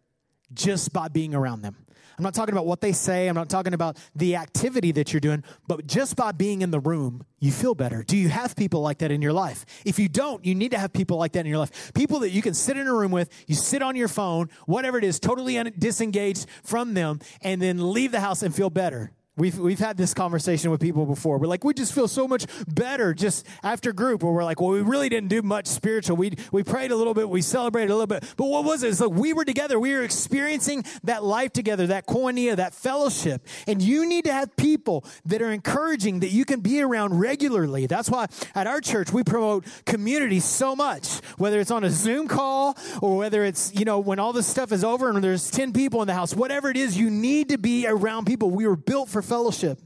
just 0.53 0.93
by 0.93 1.09
being 1.09 1.35
around 1.35 1.62
them? 1.62 1.84
I'm 2.16 2.22
not 2.22 2.35
talking 2.35 2.53
about 2.53 2.66
what 2.66 2.81
they 2.81 2.92
say. 2.92 3.29
I'm 3.29 3.35
not 3.35 3.48
talking 3.48 3.74
about 3.74 3.96
the 4.14 4.37
activity 4.37 4.92
that 4.92 5.12
you're 5.12 5.20
doing, 5.20 5.42
but 5.66 5.87
just 5.87 6.16
by 6.16 6.33
being 6.33 6.62
in 6.62 6.70
the 6.70 6.81
room, 6.81 7.24
you 7.40 7.50
feel 7.50 7.74
better. 7.74 8.03
Do 8.03 8.16
you 8.16 8.29
have 8.29 8.57
people 8.57 8.81
like 8.81 8.98
that 8.98 9.11
in 9.11 9.20
your 9.20 9.33
life? 9.33 9.66
If 9.85 9.98
you 9.98 10.09
don't, 10.09 10.44
you 10.44 10.55
need 10.55 10.70
to 10.70 10.79
have 10.79 10.92
people 10.92 11.18
like 11.18 11.33
that 11.33 11.40
in 11.40 11.46
your 11.46 11.59
life. 11.59 11.92
People 11.94 12.20
that 12.20 12.31
you 12.31 12.42
can 12.42 12.55
sit 12.55 12.77
in 12.77 12.87
a 12.87 12.94
room 12.94 13.11
with, 13.11 13.31
you 13.46 13.55
sit 13.55 13.83
on 13.83 13.96
your 13.96 14.09
phone, 14.09 14.48
whatever 14.66 14.98
it 14.98 15.05
is, 15.05 15.18
totally 15.18 15.62
disengaged 15.72 16.46
from 16.62 16.94
them, 16.94 17.20
and 17.42 17.61
then 17.61 17.92
leave 17.92 18.12
the 18.12 18.20
house 18.20 18.42
and 18.42 18.55
feel 18.55 18.70
better. 18.70 19.12
We've, 19.37 19.59
we've 19.59 19.81
had 19.81 19.97
this 19.97 20.14
conversation 20.14 20.70
with 20.70 20.81
people 20.81 21.07
before. 21.07 21.38
We're 21.38 21.49
like, 21.49 21.64
we 21.64 21.75
just 21.75 21.92
feel 21.92 22.07
so 22.07 22.29
much 22.29 22.47
better 22.68 23.12
just 23.12 23.44
after 23.64 23.92
group 23.92 24.23
where 24.23 24.33
we're 24.33 24.44
like, 24.44 24.61
well, 24.61 24.70
we 24.70 24.81
really 24.81 25.09
didn't 25.09 25.29
do 25.29 25.42
much 25.42 25.66
spiritual. 25.66 26.16
We, 26.16 26.37
we 26.53 26.62
prayed 26.62 26.92
a 26.92 26.97
little 26.97 27.14
bit. 27.14 27.29
We 27.29 27.42
celebrated 27.42 27.90
a 27.90 27.97
little 27.97 28.07
bit. 28.07 28.33
But 28.37 28.47
what 28.47 28.64
was 28.64 28.85
it? 28.85 28.90
It's 28.90 29.01
like 29.01 29.11
we 29.11 29.33
were 29.33 29.44
together. 29.44 29.81
We 29.81 29.92
were 29.92 30.05
experiencing 30.05 30.85
that 31.03 31.25
life 31.25 31.53
together, 31.53 31.88
that 31.88 32.07
koinonia, 32.07 32.55
that 32.55 32.75
fellowship. 32.75 33.44
And 33.66 33.83
you 33.83 34.07
need 34.07 34.27
to 34.27 34.33
have 34.33 34.55
people 34.55 35.05
that 35.27 35.42
are 35.42 35.51
encouraging 35.51 36.20
that 36.20 36.31
you 36.31 36.44
can 36.44 36.61
be 36.61 36.81
around 36.81 37.18
regularly. 37.18 37.87
That's 37.87 38.09
why 38.09 38.27
at 38.55 38.68
our 38.68 38.81
church, 38.81 39.12
we 39.12 39.25
promote 39.25 39.64
community 39.85 40.38
so 40.38 40.77
much, 40.77 41.09
whether 41.38 41.59
it's 41.59 41.73
on 41.73 41.83
a 41.83 41.90
Zoom 41.90 42.29
call 42.29 42.79
or 43.03 43.16
whether 43.16 43.44
it's, 43.44 43.75
you 43.75 43.85
know, 43.85 43.99
when 43.99 44.20
all 44.20 44.33
this 44.33 44.47
stuff 44.47 44.70
is 44.70 44.85
over 44.85 45.11
and 45.11 45.25
there's 45.25 45.51
10 45.51 45.73
people 45.73 46.03
in 46.03 46.07
the 46.07 46.14
house, 46.14 46.37
whatever 46.37 46.70
it 46.70 46.77
is, 46.77 46.97
you 46.97 47.11
need 47.11 47.49
to 47.49 47.59
be 47.59 47.85
around 47.88 48.27
people. 48.27 48.49
We 48.49 48.68
were 48.68 48.77
built 48.77 49.09
for 49.09 49.24
fellowship. 49.25 49.81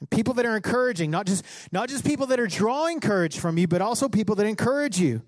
And 0.00 0.08
people 0.10 0.34
that 0.34 0.46
are 0.46 0.56
encouraging, 0.56 1.10
not 1.10 1.26
just, 1.26 1.44
not 1.72 1.88
just 1.88 2.04
people 2.04 2.26
that 2.26 2.38
are 2.38 2.46
drawing 2.46 3.00
courage 3.00 3.38
from 3.38 3.58
you, 3.58 3.66
but 3.66 3.82
also 3.82 4.08
people 4.08 4.36
that 4.36 4.46
encourage 4.46 5.00
you. 5.00 5.22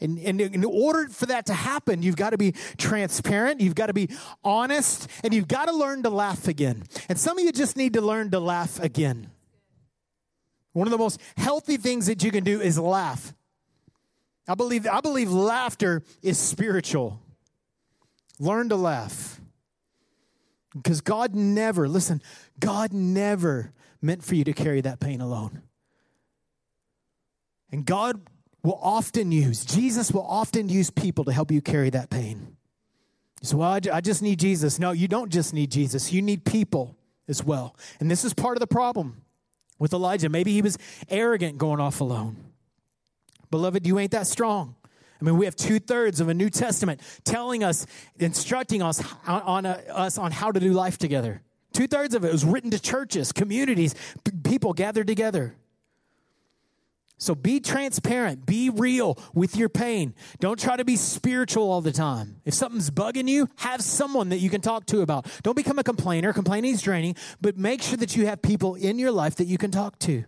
And, 0.00 0.18
and 0.20 0.40
in 0.40 0.64
order 0.64 1.08
for 1.08 1.26
that 1.26 1.46
to 1.46 1.54
happen, 1.54 2.02
you've 2.02 2.16
got 2.16 2.30
to 2.30 2.38
be 2.38 2.52
transparent, 2.76 3.60
you've 3.60 3.74
got 3.74 3.86
to 3.86 3.92
be 3.92 4.08
honest, 4.44 5.08
and 5.24 5.34
you've 5.34 5.48
got 5.48 5.66
to 5.66 5.72
learn 5.72 6.04
to 6.04 6.10
laugh 6.10 6.46
again. 6.46 6.84
And 7.08 7.18
some 7.18 7.36
of 7.36 7.44
you 7.44 7.50
just 7.50 7.76
need 7.76 7.94
to 7.94 8.00
learn 8.00 8.30
to 8.30 8.38
laugh 8.38 8.78
again. 8.80 9.30
One 10.72 10.86
of 10.86 10.92
the 10.92 10.98
most 10.98 11.20
healthy 11.36 11.76
things 11.76 12.06
that 12.06 12.22
you 12.22 12.30
can 12.30 12.44
do 12.44 12.60
is 12.60 12.78
laugh. 12.78 13.34
I 14.46 14.54
believe, 14.54 14.86
I 14.86 15.00
believe 15.00 15.30
laughter 15.30 16.04
is 16.22 16.38
spiritual. 16.38 17.20
Learn 18.38 18.68
to 18.68 18.76
laugh. 18.76 19.37
Because 20.82 21.00
God 21.00 21.34
never, 21.34 21.88
listen, 21.88 22.22
God 22.58 22.92
never 22.92 23.72
meant 24.00 24.24
for 24.24 24.34
you 24.34 24.44
to 24.44 24.52
carry 24.52 24.80
that 24.80 25.00
pain 25.00 25.20
alone. 25.20 25.62
And 27.70 27.84
God 27.84 28.20
will 28.62 28.78
often 28.82 29.30
use, 29.30 29.64
Jesus 29.64 30.10
will 30.10 30.26
often 30.26 30.68
use 30.68 30.90
people 30.90 31.24
to 31.24 31.32
help 31.32 31.50
you 31.50 31.60
carry 31.60 31.90
that 31.90 32.10
pain. 32.10 32.56
So, 33.42 33.58
well, 33.58 33.78
I 33.92 34.00
just 34.00 34.20
need 34.20 34.40
Jesus. 34.40 34.78
No, 34.78 34.90
you 34.90 35.06
don't 35.06 35.30
just 35.30 35.54
need 35.54 35.70
Jesus. 35.70 36.12
You 36.12 36.22
need 36.22 36.44
people 36.44 36.96
as 37.28 37.44
well. 37.44 37.76
And 38.00 38.10
this 38.10 38.24
is 38.24 38.34
part 38.34 38.56
of 38.56 38.60
the 38.60 38.66
problem 38.66 39.22
with 39.78 39.92
Elijah. 39.92 40.28
Maybe 40.28 40.52
he 40.52 40.62
was 40.62 40.76
arrogant 41.08 41.56
going 41.56 41.78
off 41.78 42.00
alone. 42.00 42.36
Beloved, 43.50 43.86
you 43.86 43.98
ain't 43.98 44.10
that 44.10 44.26
strong. 44.26 44.74
I 45.20 45.24
mean, 45.24 45.36
we 45.36 45.46
have 45.46 45.56
two 45.56 45.80
thirds 45.80 46.20
of 46.20 46.28
a 46.28 46.34
New 46.34 46.50
Testament 46.50 47.00
telling 47.24 47.64
us, 47.64 47.86
instructing 48.18 48.82
us 48.82 49.02
on, 49.26 49.42
on 49.42 49.66
a, 49.66 49.82
us 49.90 50.18
on 50.18 50.30
how 50.30 50.52
to 50.52 50.60
do 50.60 50.72
life 50.72 50.98
together. 50.98 51.42
Two 51.72 51.86
thirds 51.86 52.14
of 52.14 52.24
it 52.24 52.32
was 52.32 52.44
written 52.44 52.70
to 52.70 52.80
churches, 52.80 53.32
communities, 53.32 53.94
p- 54.24 54.32
people 54.44 54.72
gathered 54.72 55.06
together. 55.06 55.56
So 57.20 57.34
be 57.34 57.58
transparent, 57.58 58.46
be 58.46 58.70
real 58.70 59.18
with 59.34 59.56
your 59.56 59.68
pain. 59.68 60.14
Don't 60.38 60.58
try 60.58 60.76
to 60.76 60.84
be 60.84 60.94
spiritual 60.94 61.68
all 61.68 61.80
the 61.80 61.90
time. 61.90 62.40
If 62.44 62.54
something's 62.54 62.90
bugging 62.90 63.28
you, 63.28 63.48
have 63.56 63.82
someone 63.82 64.28
that 64.28 64.38
you 64.38 64.48
can 64.48 64.60
talk 64.60 64.86
to 64.86 65.00
about. 65.00 65.26
Don't 65.42 65.56
become 65.56 65.80
a 65.80 65.84
complainer. 65.84 66.32
Complaining 66.32 66.74
is 66.74 66.80
draining, 66.80 67.16
but 67.40 67.58
make 67.58 67.82
sure 67.82 67.96
that 67.96 68.14
you 68.14 68.26
have 68.26 68.40
people 68.40 68.76
in 68.76 69.00
your 69.00 69.10
life 69.10 69.34
that 69.36 69.46
you 69.46 69.58
can 69.58 69.72
talk 69.72 69.98
to. 70.00 70.24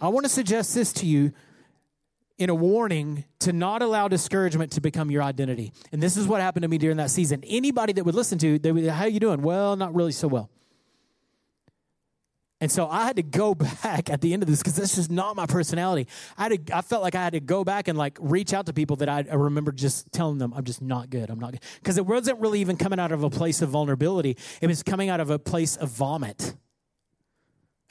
I 0.00 0.08
want 0.08 0.26
to 0.26 0.30
suggest 0.30 0.76
this 0.76 0.92
to 0.94 1.06
you 1.06 1.32
in 2.40 2.48
a 2.48 2.54
warning 2.54 3.24
to 3.38 3.52
not 3.52 3.82
allow 3.82 4.08
discouragement 4.08 4.72
to 4.72 4.80
become 4.80 5.10
your 5.10 5.22
identity. 5.22 5.74
And 5.92 6.02
this 6.02 6.16
is 6.16 6.26
what 6.26 6.40
happened 6.40 6.62
to 6.62 6.68
me 6.68 6.78
during 6.78 6.96
that 6.96 7.10
season. 7.10 7.44
Anybody 7.46 7.92
that 7.92 8.04
would 8.04 8.14
listen 8.14 8.38
to, 8.38 8.58
they 8.58 8.72
would, 8.72 8.86
how 8.86 9.04
you 9.04 9.20
doing? 9.20 9.42
Well, 9.42 9.76
not 9.76 9.94
really 9.94 10.12
so 10.12 10.26
well. 10.26 10.48
And 12.58 12.72
so 12.72 12.88
I 12.88 13.04
had 13.04 13.16
to 13.16 13.22
go 13.22 13.54
back 13.82 14.08
at 14.08 14.22
the 14.22 14.32
end 14.32 14.42
of 14.42 14.48
this 14.48 14.60
because 14.60 14.76
that's 14.76 14.94
just 14.94 15.10
not 15.10 15.36
my 15.36 15.44
personality. 15.44 16.08
I 16.38 16.44
had 16.44 16.66
to, 16.66 16.78
I 16.78 16.80
felt 16.80 17.02
like 17.02 17.14
I 17.14 17.22
had 17.22 17.34
to 17.34 17.40
go 17.40 17.62
back 17.62 17.88
and 17.88 17.98
like 17.98 18.16
reach 18.18 18.54
out 18.54 18.64
to 18.66 18.72
people 18.72 18.96
that 18.96 19.10
I, 19.10 19.22
I 19.30 19.34
remember 19.34 19.70
just 19.70 20.10
telling 20.10 20.38
them 20.38 20.54
I'm 20.56 20.64
just 20.64 20.80
not 20.80 21.10
good. 21.10 21.28
I'm 21.28 21.38
not 21.38 21.52
good 21.52 21.60
because 21.74 21.98
it 21.98 22.06
wasn't 22.06 22.40
really 22.40 22.62
even 22.62 22.78
coming 22.78 22.98
out 22.98 23.12
of 23.12 23.22
a 23.22 23.28
place 23.28 23.60
of 23.60 23.68
vulnerability. 23.68 24.38
It 24.62 24.66
was 24.66 24.82
coming 24.82 25.10
out 25.10 25.20
of 25.20 25.28
a 25.28 25.38
place 25.38 25.76
of 25.76 25.90
vomit. 25.90 26.54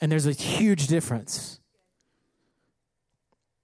And 0.00 0.10
there's 0.10 0.26
a 0.26 0.32
huge 0.32 0.88
difference. 0.88 1.59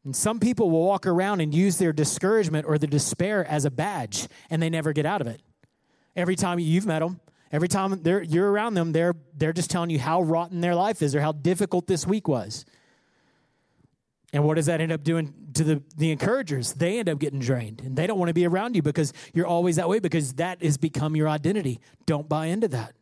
And 0.06 0.14
some 0.14 0.38
people 0.38 0.70
will 0.70 0.84
walk 0.84 1.04
around 1.04 1.40
and 1.40 1.52
use 1.52 1.78
their 1.78 1.92
discouragement 1.92 2.64
or 2.68 2.78
their 2.78 2.88
despair 2.88 3.44
as 3.44 3.64
a 3.64 3.72
badge, 3.72 4.28
and 4.48 4.62
they 4.62 4.70
never 4.70 4.92
get 4.92 5.04
out 5.04 5.20
of 5.20 5.26
it. 5.26 5.42
Every 6.14 6.36
time 6.36 6.60
you've 6.60 6.86
met 6.86 7.00
them, 7.00 7.20
every 7.50 7.66
time 7.66 8.00
you're 8.04 8.48
around 8.48 8.74
them, 8.74 8.92
they're, 8.92 9.16
they're 9.36 9.52
just 9.52 9.68
telling 9.68 9.90
you 9.90 9.98
how 9.98 10.22
rotten 10.22 10.60
their 10.60 10.76
life 10.76 11.02
is 11.02 11.16
or 11.16 11.20
how 11.20 11.32
difficult 11.32 11.88
this 11.88 12.06
week 12.06 12.28
was. 12.28 12.64
And 14.32 14.44
what 14.44 14.54
does 14.54 14.66
that 14.66 14.80
end 14.80 14.92
up 14.92 15.02
doing 15.02 15.34
to 15.54 15.64
the, 15.64 15.82
the 15.96 16.12
encouragers? 16.12 16.74
They 16.74 17.00
end 17.00 17.08
up 17.08 17.18
getting 17.18 17.40
drained, 17.40 17.80
and 17.80 17.96
they 17.96 18.06
don't 18.06 18.18
want 18.18 18.28
to 18.28 18.34
be 18.34 18.46
around 18.46 18.76
you 18.76 18.82
because 18.82 19.12
you're 19.34 19.44
always 19.44 19.74
that 19.74 19.88
way 19.88 19.98
because 19.98 20.34
that 20.34 20.62
has 20.62 20.78
become 20.78 21.16
your 21.16 21.28
identity. 21.28 21.80
Don't 22.06 22.28
buy 22.28 22.46
into 22.46 22.68
that. 22.68 22.94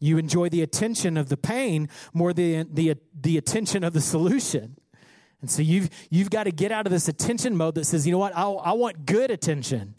You 0.00 0.18
enjoy 0.18 0.50
the 0.50 0.60
attention 0.60 1.16
of 1.16 1.30
the 1.30 1.38
pain 1.38 1.88
more 2.12 2.34
than 2.34 2.74
the, 2.74 2.98
the 3.18 3.38
attention 3.38 3.84
of 3.84 3.94
the 3.94 4.02
solution. 4.02 4.76
And 5.40 5.50
so 5.50 5.62
you've, 5.62 5.90
you've 6.10 6.30
got 6.30 6.44
to 6.44 6.50
get 6.50 6.72
out 6.72 6.86
of 6.86 6.92
this 6.92 7.08
attention 7.08 7.56
mode 7.56 7.76
that 7.76 7.84
says, 7.84 8.06
you 8.06 8.12
know 8.12 8.18
what, 8.18 8.36
I, 8.36 8.42
I 8.42 8.72
want 8.72 9.06
good 9.06 9.30
attention, 9.30 9.94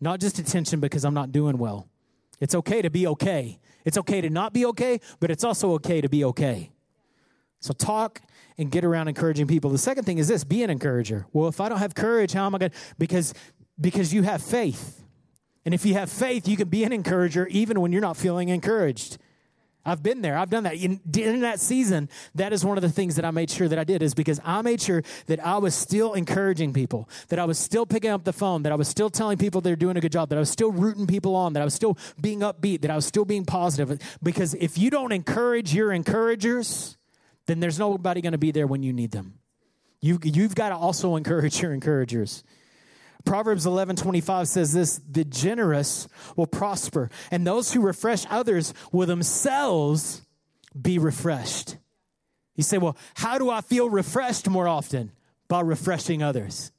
not 0.00 0.20
just 0.20 0.38
attention 0.38 0.80
because 0.80 1.04
I'm 1.04 1.14
not 1.14 1.32
doing 1.32 1.58
well. 1.58 1.86
It's 2.40 2.54
okay 2.54 2.82
to 2.82 2.90
be 2.90 3.06
okay. 3.06 3.58
It's 3.84 3.98
okay 3.98 4.20
to 4.20 4.30
not 4.30 4.52
be 4.52 4.64
okay, 4.66 5.00
but 5.20 5.30
it's 5.30 5.44
also 5.44 5.72
okay 5.74 6.00
to 6.00 6.08
be 6.08 6.24
okay. 6.24 6.70
So 7.60 7.72
talk 7.72 8.20
and 8.58 8.70
get 8.70 8.84
around 8.84 9.08
encouraging 9.08 9.46
people. 9.46 9.70
The 9.70 9.78
second 9.78 10.04
thing 10.04 10.18
is 10.18 10.28
this 10.28 10.44
be 10.44 10.62
an 10.62 10.70
encourager. 10.70 11.26
Well, 11.32 11.48
if 11.48 11.60
I 11.60 11.68
don't 11.68 11.78
have 11.78 11.94
courage, 11.94 12.32
how 12.32 12.46
am 12.46 12.54
I 12.54 12.58
going 12.58 12.70
to? 12.70 12.76
Because, 12.98 13.34
because 13.80 14.12
you 14.12 14.22
have 14.22 14.42
faith. 14.42 15.02
And 15.64 15.74
if 15.74 15.86
you 15.86 15.94
have 15.94 16.10
faith, 16.10 16.46
you 16.46 16.56
can 16.56 16.68
be 16.68 16.84
an 16.84 16.92
encourager 16.92 17.46
even 17.48 17.80
when 17.80 17.92
you're 17.92 18.02
not 18.02 18.16
feeling 18.16 18.50
encouraged. 18.50 19.18
I've 19.86 20.02
been 20.02 20.22
there. 20.22 20.36
I've 20.38 20.50
done 20.50 20.64
that. 20.64 20.74
In, 20.74 21.00
in, 21.16 21.40
that 21.40 21.60
season, 21.60 22.08
that 22.34 22.52
is 22.52 22.64
one 22.64 22.78
of 22.78 22.82
the 22.82 22.88
things 22.88 23.16
that 23.16 23.24
I 23.24 23.30
made 23.30 23.50
sure 23.50 23.68
that 23.68 23.78
I 23.78 23.84
did 23.84 24.02
is 24.02 24.14
because 24.14 24.40
I 24.44 24.62
made 24.62 24.80
sure 24.80 25.02
that 25.26 25.44
I 25.44 25.58
was 25.58 25.74
still 25.74 26.14
encouraging 26.14 26.72
people, 26.72 27.08
that 27.28 27.38
I 27.38 27.44
was 27.44 27.58
still 27.58 27.84
picking 27.84 28.10
up 28.10 28.24
the 28.24 28.32
phone, 28.32 28.62
that 28.62 28.72
I 28.72 28.76
was 28.76 28.88
still 28.88 29.10
telling 29.10 29.36
people 29.36 29.60
they're 29.60 29.76
doing 29.76 29.96
a 29.96 30.00
good 30.00 30.12
job, 30.12 30.30
that 30.30 30.36
I 30.36 30.40
was 30.40 30.50
still 30.50 30.72
rooting 30.72 31.06
people 31.06 31.36
on, 31.36 31.52
that 31.52 31.60
I 31.60 31.64
was 31.64 31.74
still 31.74 31.98
being 32.20 32.40
upbeat, 32.40 32.80
that 32.80 32.90
I 32.90 32.96
was 32.96 33.04
still 33.04 33.24
being 33.24 33.44
positive. 33.44 33.98
Because 34.22 34.54
if 34.54 34.78
you 34.78 34.90
don't 34.90 35.12
encourage 35.12 35.74
your 35.74 35.92
encouragers, 35.92 36.96
then 37.46 37.60
there's 37.60 37.78
nobody 37.78 38.20
going 38.22 38.32
to 38.32 38.38
be 38.38 38.52
there 38.52 38.66
when 38.66 38.82
you 38.82 38.92
need 38.92 39.10
them. 39.10 39.34
You, 40.00 40.18
you've 40.22 40.54
got 40.54 40.70
to 40.70 40.76
also 40.76 41.16
encourage 41.16 41.60
your 41.62 41.72
encouragers. 41.72 42.42
Proverbs 43.24 43.66
11 43.66 43.96
25 43.96 44.48
says 44.48 44.72
this 44.72 45.00
the 45.10 45.24
generous 45.24 46.08
will 46.36 46.46
prosper, 46.46 47.10
and 47.30 47.46
those 47.46 47.72
who 47.72 47.80
refresh 47.80 48.24
others 48.28 48.74
will 48.92 49.06
themselves 49.06 50.22
be 50.80 50.98
refreshed. 50.98 51.76
You 52.56 52.62
say, 52.62 52.78
Well, 52.78 52.96
how 53.14 53.38
do 53.38 53.50
I 53.50 53.60
feel 53.60 53.88
refreshed 53.88 54.48
more 54.48 54.68
often? 54.68 55.12
By 55.48 55.60
refreshing 55.60 56.22
others. 56.22 56.72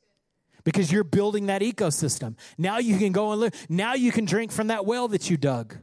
Because 0.64 0.92
you're 0.92 1.04
building 1.04 1.46
that 1.48 1.62
ecosystem. 1.62 2.36
Now 2.58 2.80
you 2.80 2.98
can 2.98 3.12
go 3.12 3.32
and 3.32 3.42
live. 3.42 3.54
Now 3.70 3.94
you 3.94 4.12
can 4.12 4.26
drink 4.26 4.52
from 4.52 4.68
that 4.68 4.86
well 4.86 5.08
that 5.10 5.30
you 5.30 5.38
dug. 5.38 5.78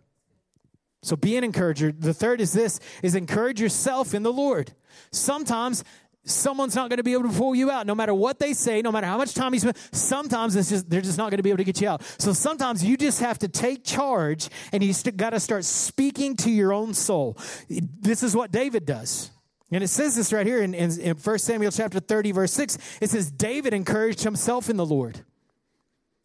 So 1.02 1.16
be 1.16 1.36
an 1.36 1.44
encourager. 1.44 1.92
The 1.92 2.14
third 2.14 2.40
is 2.40 2.52
this 2.52 2.80
is 3.02 3.14
encourage 3.14 3.60
yourself 3.60 4.14
in 4.14 4.22
the 4.22 4.32
Lord. 4.32 4.72
Sometimes 5.10 5.84
someone's 6.24 6.74
not 6.76 6.88
going 6.88 6.98
to 6.98 7.02
be 7.02 7.12
able 7.12 7.28
to 7.28 7.36
pull 7.36 7.54
you 7.54 7.70
out. 7.70 7.86
No 7.86 7.94
matter 7.94 8.14
what 8.14 8.38
they 8.38 8.52
say 8.52 8.82
no 8.82 8.92
matter 8.92 9.06
how 9.06 9.18
much 9.18 9.34
time 9.34 9.54
you 9.54 9.60
spend 9.60 9.76
sometimes 9.92 10.56
it's 10.56 10.70
just 10.70 10.88
they're 10.88 11.00
just 11.00 11.18
not 11.18 11.30
going 11.30 11.38
to 11.38 11.42
be 11.42 11.50
able 11.50 11.58
to 11.58 11.64
get 11.64 11.80
you 11.80 11.88
out. 11.88 12.02
So 12.18 12.32
sometimes 12.32 12.84
you 12.84 12.96
just 12.96 13.20
have 13.20 13.38
to 13.40 13.48
take 13.48 13.84
charge 13.84 14.48
and 14.72 14.82
you 14.82 14.94
got 15.12 15.30
to 15.30 15.40
start 15.40 15.64
speaking 15.64 16.36
to 16.36 16.50
your 16.50 16.72
own 16.72 16.94
soul. 16.94 17.36
This 17.68 18.22
is 18.22 18.36
what 18.36 18.50
david 18.52 18.86
does. 18.86 19.30
And 19.70 19.82
it 19.82 19.88
says 19.88 20.14
this 20.14 20.34
right 20.34 20.46
here 20.46 20.62
in, 20.62 20.74
in, 20.74 21.00
in 21.00 21.16
1 21.16 21.38
samuel 21.38 21.72
chapter 21.72 21.98
30 21.98 22.32
verse 22.32 22.52
6 22.52 22.78
it 23.00 23.10
says 23.10 23.30
david 23.30 23.74
encouraged 23.74 24.22
himself 24.22 24.70
in 24.70 24.76
the 24.76 24.86
lord. 24.86 25.20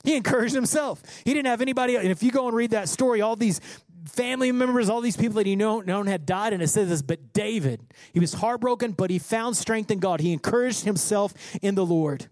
He 0.03 0.15
encouraged 0.15 0.55
himself. 0.55 1.01
He 1.25 1.33
didn't 1.33 1.47
have 1.47 1.59
anybody. 1.59 1.97
And 1.97 2.07
if 2.07 2.23
you 2.23 2.31
go 2.31 2.47
and 2.47 2.55
read 2.55 2.71
that 2.71 2.87
story, 2.87 3.19
all 3.19 3.35
these 3.35 3.59
family 4.05 4.51
members, 4.51 4.89
all 4.89 5.01
these 5.01 5.17
people 5.17 5.35
that 5.35 5.45
he 5.45 5.55
known, 5.55 6.07
had 6.07 6.25
died. 6.25 6.53
And 6.53 6.61
it 6.61 6.67
says 6.67 6.89
this, 6.89 7.01
but 7.01 7.33
David, 7.33 7.81
he 8.13 8.19
was 8.19 8.33
heartbroken, 8.33 8.91
but 8.91 9.09
he 9.09 9.19
found 9.19 9.57
strength 9.57 9.91
in 9.91 9.99
God. 9.99 10.19
He 10.19 10.33
encouraged 10.33 10.83
himself 10.83 11.33
in 11.61 11.75
the 11.75 11.85
Lord. 11.85 12.27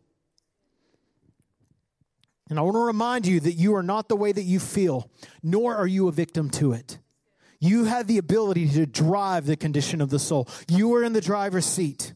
And 2.50 2.60
I 2.60 2.62
want 2.62 2.76
to 2.76 2.80
remind 2.80 3.26
you 3.26 3.40
that 3.40 3.54
you 3.54 3.76
are 3.76 3.84
not 3.84 4.08
the 4.08 4.16
way 4.16 4.32
that 4.32 4.44
you 4.44 4.60
feel, 4.60 5.10
nor 5.42 5.76
are 5.76 5.88
you 5.88 6.08
a 6.08 6.12
victim 6.12 6.50
to 6.52 6.74
it. 6.74 7.00
You 7.60 7.86
have 7.86 8.06
the 8.06 8.20
ability 8.20 8.70
to 8.70 8.86
drive 8.86 9.46
the 9.48 9.56
condition 9.56 10.02
of 10.02 10.10
the 10.10 10.20
soul. 10.20 10.48
You 10.68 10.94
are 10.94 11.04
in 11.04 11.14
the 11.14 11.22
driver's 11.22 11.66
seat. 11.66 12.14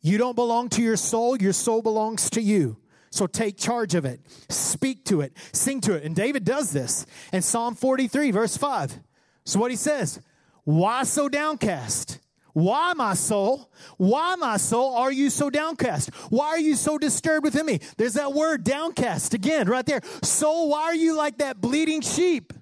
You 0.00 0.16
don't 0.16 0.36
belong 0.36 0.70
to 0.70 0.82
your 0.82 0.96
soul, 0.96 1.36
your 1.36 1.52
soul 1.52 1.82
belongs 1.82 2.30
to 2.30 2.40
you. 2.40 2.78
So 3.10 3.26
take 3.26 3.58
charge 3.58 3.94
of 3.94 4.04
it, 4.04 4.20
speak 4.48 5.04
to 5.06 5.20
it, 5.20 5.36
sing 5.52 5.80
to 5.82 5.94
it. 5.94 6.04
And 6.04 6.14
David 6.14 6.44
does 6.44 6.70
this 6.70 7.06
in 7.32 7.42
Psalm 7.42 7.74
43, 7.74 8.30
verse 8.30 8.56
5. 8.56 8.98
So 9.44 9.58
what 9.58 9.70
he 9.70 9.76
says, 9.76 10.20
Why 10.64 11.02
so 11.02 11.28
downcast? 11.28 12.20
Why, 12.52 12.94
my 12.94 13.14
soul? 13.14 13.70
Why, 13.96 14.34
my 14.34 14.56
soul, 14.56 14.94
are 14.96 15.12
you 15.12 15.30
so 15.30 15.50
downcast? 15.50 16.10
Why 16.30 16.48
are 16.48 16.58
you 16.58 16.74
so 16.74 16.98
disturbed 16.98 17.44
within 17.44 17.64
me? 17.64 17.80
There's 17.96 18.14
that 18.14 18.32
word 18.32 18.64
downcast 18.64 19.34
again, 19.34 19.68
right 19.68 19.86
there. 19.86 20.00
Soul, 20.22 20.68
why 20.68 20.82
are 20.82 20.94
you 20.94 21.16
like 21.16 21.38
that 21.38 21.60
bleeding 21.60 22.00
sheep? 22.00 22.52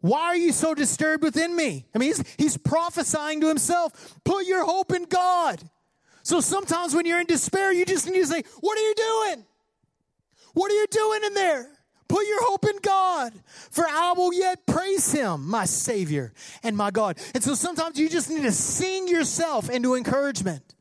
Why 0.00 0.22
are 0.22 0.36
you 0.36 0.52
so 0.52 0.74
disturbed 0.74 1.22
within 1.22 1.54
me? 1.54 1.86
I 1.94 1.98
mean, 1.98 2.08
he's, 2.08 2.24
he's 2.38 2.56
prophesying 2.56 3.40
to 3.40 3.48
himself. 3.48 4.14
Put 4.24 4.46
your 4.46 4.64
hope 4.64 4.92
in 4.92 5.04
God. 5.04 5.60
So 6.22 6.40
sometimes 6.40 6.94
when 6.94 7.04
you're 7.04 7.20
in 7.20 7.26
despair, 7.26 7.72
you 7.72 7.84
just 7.84 8.06
need 8.06 8.14
to 8.14 8.26
say, 8.26 8.42
What 8.60 8.78
are 8.78 8.82
you 8.82 8.94
doing? 8.94 9.44
What 10.54 10.70
are 10.70 10.74
you 10.74 10.86
doing 10.90 11.20
in 11.26 11.34
there? 11.34 11.68
Put 12.08 12.26
your 12.26 12.44
hope 12.44 12.64
in 12.64 12.76
God, 12.82 13.32
for 13.70 13.84
I 13.88 14.14
will 14.16 14.34
yet 14.34 14.66
praise 14.66 15.12
Him, 15.12 15.48
my 15.48 15.64
Savior 15.64 16.32
and 16.64 16.76
my 16.76 16.90
God. 16.90 17.18
And 17.34 17.42
so 17.42 17.54
sometimes 17.54 18.00
you 18.00 18.08
just 18.08 18.28
need 18.28 18.42
to 18.42 18.50
sing 18.50 19.06
yourself 19.06 19.70
into 19.70 19.94
encouragement. 19.94 20.74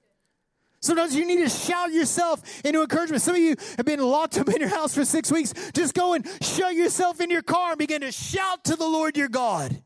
Sometimes 0.82 1.14
you 1.14 1.28
need 1.28 1.44
to 1.44 1.50
shout 1.50 1.92
yourself 1.92 2.42
into 2.66 2.82
encouragement. 2.82 3.22
Some 3.22 3.36
of 3.36 3.42
you 3.42 3.56
have 3.78 3.86
been 3.86 4.00
locked 4.00 4.40
up 4.40 4.50
in 4.50 4.60
your 4.60 4.70
house 4.70 4.96
for 4.96 5.06
six 5.06 5.32
weeks. 5.32 5.54
Just 5.74 5.94
go 5.94 6.14
and 6.14 6.26
shut 6.42 6.74
yourself 6.74 7.22
in 7.22 7.30
your 7.30 7.42
car 7.42 7.72
and 7.72 7.78
begin 7.80 8.02
to 8.02 8.12
shout 8.12 8.64
to 8.64 8.76
the 8.76 8.88
Lord 8.88 9.18
your 9.18 9.28
God. 9.28 9.84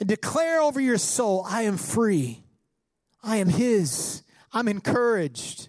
And 0.00 0.08
declare 0.08 0.60
over 0.62 0.80
your 0.80 0.98
soul, 0.98 1.44
I 1.46 1.62
am 1.62 1.76
free. 1.76 2.42
I 3.22 3.36
am 3.36 3.48
His. 3.48 4.22
I'm 4.52 4.68
encouraged. 4.68 5.68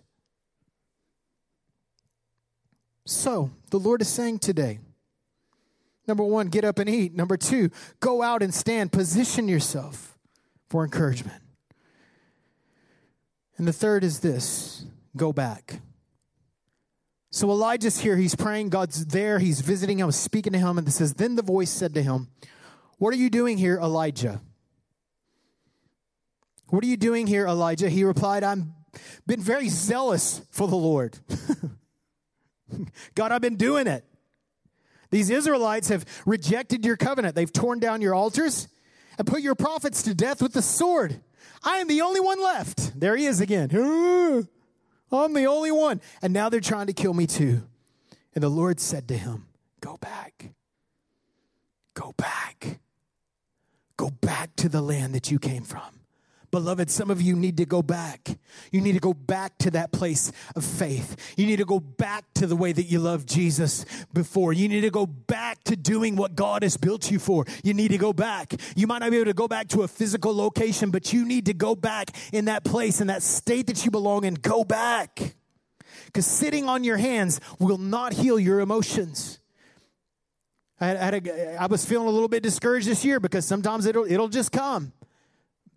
So, 3.10 3.50
the 3.72 3.80
Lord 3.80 4.04
is 4.04 4.08
saying 4.08 4.38
today 4.38 4.78
number 6.08 6.24
one, 6.24 6.48
get 6.48 6.64
up 6.64 6.78
and 6.78 6.88
eat. 6.88 7.16
Number 7.16 7.38
two, 7.38 7.72
go 8.00 8.22
out 8.22 8.44
and 8.44 8.54
stand, 8.54 8.92
position 8.92 9.48
yourself 9.48 10.18
for 10.68 10.84
encouragement. 10.84 11.42
And 13.58 13.68
the 13.68 13.74
third 13.74 14.04
is 14.04 14.20
this 14.20 14.86
go 15.16 15.34
back. 15.34 15.82
So 17.32 17.50
Elijah's 17.50 18.00
here, 18.00 18.16
he's 18.16 18.36
praying, 18.36 18.70
God's 18.70 19.08
there, 19.08 19.40
he's 19.40 19.62
visiting 19.62 20.00
him, 20.00 20.12
speaking 20.12 20.54
to 20.54 20.60
him, 20.60 20.78
and 20.78 20.88
it 20.88 20.92
says, 20.92 21.16
Then 21.16 21.36
the 21.36 21.42
voice 21.42 21.72
said 21.72 21.96
to 21.96 22.04
him, 22.04 22.28
What 23.00 23.12
are 23.12 23.18
you 23.18 23.32
doing 23.32 23.58
here, 23.58 23.80
Elijah? 23.80 24.40
What 26.68 26.84
are 26.84 26.88
you 26.88 26.98
doing 26.98 27.26
here, 27.26 27.48
Elijah? 27.48 27.90
He 27.90 28.04
replied, 28.04 28.44
I've 28.44 28.66
been 29.26 29.42
very 29.42 29.70
zealous 29.70 30.42
for 30.52 30.68
the 30.68 30.76
Lord. 30.76 31.18
God, 33.16 33.32
I've 33.32 33.42
been 33.42 33.56
doing 33.56 33.88
it. 33.88 34.06
These 35.12 35.30
Israelites 35.30 35.90
have 35.90 36.06
rejected 36.26 36.86
your 36.86 36.98
covenant. 36.98 37.36
They've 37.36 37.52
torn 37.52 37.80
down 37.80 38.02
your 38.02 38.14
altars 38.14 38.68
and 39.18 39.28
put 39.28 39.42
your 39.42 39.56
prophets 39.56 40.04
to 40.04 40.14
death 40.14 40.42
with 40.42 40.54
the 40.54 40.62
sword. 40.62 41.20
I 41.64 41.78
am 41.78 41.88
the 41.88 42.02
only 42.02 42.20
one 42.20 42.42
left. 42.42 43.00
There 43.00 43.16
he 43.16 43.26
is 43.26 43.42
again. 43.42 43.70
I'm 45.12 45.34
the 45.34 45.46
only 45.46 45.72
one. 45.72 46.02
And 46.22 46.34
now 46.34 46.50
they're 46.50 46.60
trying 46.60 46.88
to 46.88 46.94
kill 46.94 47.14
me 47.14 47.28
too. 47.28 47.64
And 48.36 48.44
the 48.44 48.50
Lord 48.50 48.80
said 48.80 49.08
to 49.08 49.18
him, 49.18 49.48
Go 49.82 49.98
back. 49.98 50.52
Go 51.94 52.14
back. 52.18 52.80
Go 53.98 54.10
back 54.10 54.56
to 54.58 54.70
the 54.70 54.82
land 54.82 55.16
that 55.16 55.32
you 55.32 55.40
came 55.40 55.64
from. 55.64 55.99
Beloved, 56.52 56.90
some 56.90 57.12
of 57.12 57.22
you 57.22 57.36
need 57.36 57.58
to 57.58 57.66
go 57.66 57.84
back. 57.84 58.28
You 58.72 58.82
need 58.82 58.94
to 58.94 59.00
go 59.00 59.14
back 59.14 59.58
to 59.60 59.72
that 59.72 59.92
place 59.92 60.32
of 60.56 60.66
faith. 60.66 61.36
You 61.38 61.46
need 61.46 61.58
to 61.58 61.66
go 61.66 61.80
back 61.80 62.26
to 62.36 62.48
the 62.48 62.56
way 62.56 62.72
that 62.72 62.84
you 62.84 63.00
loved 63.00 63.30
Jesus 63.30 63.86
before. 64.14 64.52
You 64.52 64.68
need 64.68 64.82
to 64.82 64.90
go 64.90 65.06
back 65.06 65.64
to 65.66 65.76
doing 65.76 66.16
what 66.16 66.36
God 66.36 66.64
has 66.64 66.76
built 66.76 67.12
you 67.12 67.20
for. 67.20 67.46
You 67.64 67.76
need 67.76 67.90
to 67.90 68.00
go 68.00 68.14
back. 68.14 68.54
You 68.76 68.88
might 68.88 69.00
not 69.00 69.12
be 69.12 69.18
able 69.18 69.26
to 69.26 69.34
go 69.34 69.48
back 69.48 69.68
to 69.70 69.84
a 69.84 69.88
physical 69.88 70.36
location, 70.36 70.90
but 70.90 71.14
you 71.14 71.24
need 71.24 71.46
to 71.46 71.54
go 71.54 71.76
back 71.76 72.10
in 72.34 72.46
that 72.46 72.64
place, 72.64 73.00
in 73.00 73.08
that 73.08 73.22
state 73.22 73.68
that 73.68 73.86
you 73.86 73.92
belong 73.92 74.24
in. 74.24 74.34
Go 74.34 74.64
back. 74.64 75.36
Because 76.06 76.26
sitting 76.26 76.68
on 76.68 76.84
your 76.84 76.98
hands 76.98 77.40
will 77.60 77.78
not 77.78 78.14
heal 78.14 78.40
your 78.40 78.60
emotions. 78.60 79.40
I, 80.82 80.88
had, 80.88 81.28
a, 81.28 81.62
I 81.62 81.68
was 81.68 81.86
feeling 81.86 82.08
a 82.08 82.12
little 82.12 82.30
bit 82.30 82.42
discouraged 82.42 82.88
this 82.88 83.04
year 83.06 83.20
because 83.20 83.46
sometimes 83.46 83.86
it'll, 83.86 84.06
it'll 84.06 84.30
just 84.30 84.52
come. 84.52 84.94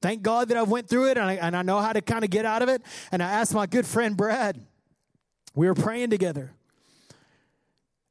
Thank 0.02 0.22
God 0.22 0.48
that 0.48 0.56
I've 0.56 0.68
went 0.68 0.88
through 0.88 1.10
it 1.10 1.16
and 1.16 1.26
I, 1.26 1.34
and 1.34 1.56
I 1.56 1.62
know 1.62 1.78
how 1.78 1.92
to 1.92 2.02
kind 2.02 2.24
of 2.24 2.30
get 2.30 2.44
out 2.44 2.60
of 2.60 2.68
it. 2.68 2.82
And 3.12 3.22
I 3.22 3.30
asked 3.30 3.54
my 3.54 3.66
good 3.66 3.86
friend 3.86 4.16
Brad. 4.16 4.60
We 5.54 5.68
were 5.68 5.74
praying 5.74 6.10
together. 6.10 6.52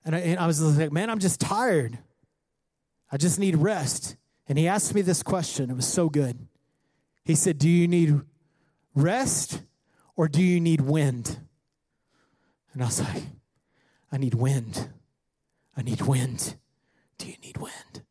And 0.06 0.16
I, 0.16 0.20
and 0.20 0.40
I 0.40 0.48
was 0.48 0.62
like, 0.62 0.92
man, 0.92 1.10
I'm 1.10 1.20
just 1.20 1.42
tired. 1.42 2.00
I 3.12 3.18
just 3.18 3.40
need 3.40 3.58
rest. 3.58 4.16
And 4.48 4.58
he 4.58 4.68
asked 4.68 4.96
me 4.96 5.02
this 5.02 5.22
question. 5.22 5.70
It 5.70 5.76
was 5.76 5.88
so 5.88 6.10
good. 6.10 6.48
He 7.24 7.36
said, 7.36 7.60
Do 7.60 7.70
you 7.70 7.88
need 7.88 8.20
rest 8.96 9.62
or 10.16 10.28
do 10.28 10.42
you 10.42 10.60
need 10.60 10.82
wind? 10.82 11.40
And 12.74 12.82
I 12.82 12.86
was 12.86 13.02
like, 13.02 13.24
I 14.12 14.18
need 14.18 14.34
wind. 14.34 14.90
I 15.76 15.82
need 15.82 16.02
wind. 16.02 16.56
Do 17.18 17.28
you 17.28 17.36
need 17.44 17.58
wind? 17.58 18.04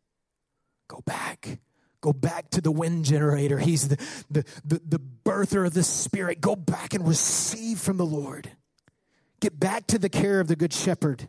Go 0.87 1.03
back. 1.05 1.59
Go 2.01 2.13
back 2.13 2.51
to 2.51 2.61
the 2.61 2.71
wind 2.71 3.05
generator. 3.05 3.59
He's 3.59 3.89
the, 3.89 3.97
the, 4.31 4.45
the, 4.65 4.81
the 4.87 5.01
birther 5.25 5.67
of 5.67 5.75
the 5.75 5.83
Spirit. 5.83 6.41
Go 6.41 6.57
back 6.57 6.95
and 6.95 7.07
receive 7.07 7.79
from 7.79 7.99
the 7.99 8.07
Lord. 8.07 8.51
Get 9.41 9.59
back 9.59 9.87
to 9.89 9.99
the 9.99 10.09
care 10.09 10.41
of 10.41 10.49
the 10.49 10.57
Good 10.57 10.73
Shepherd. 10.73 11.29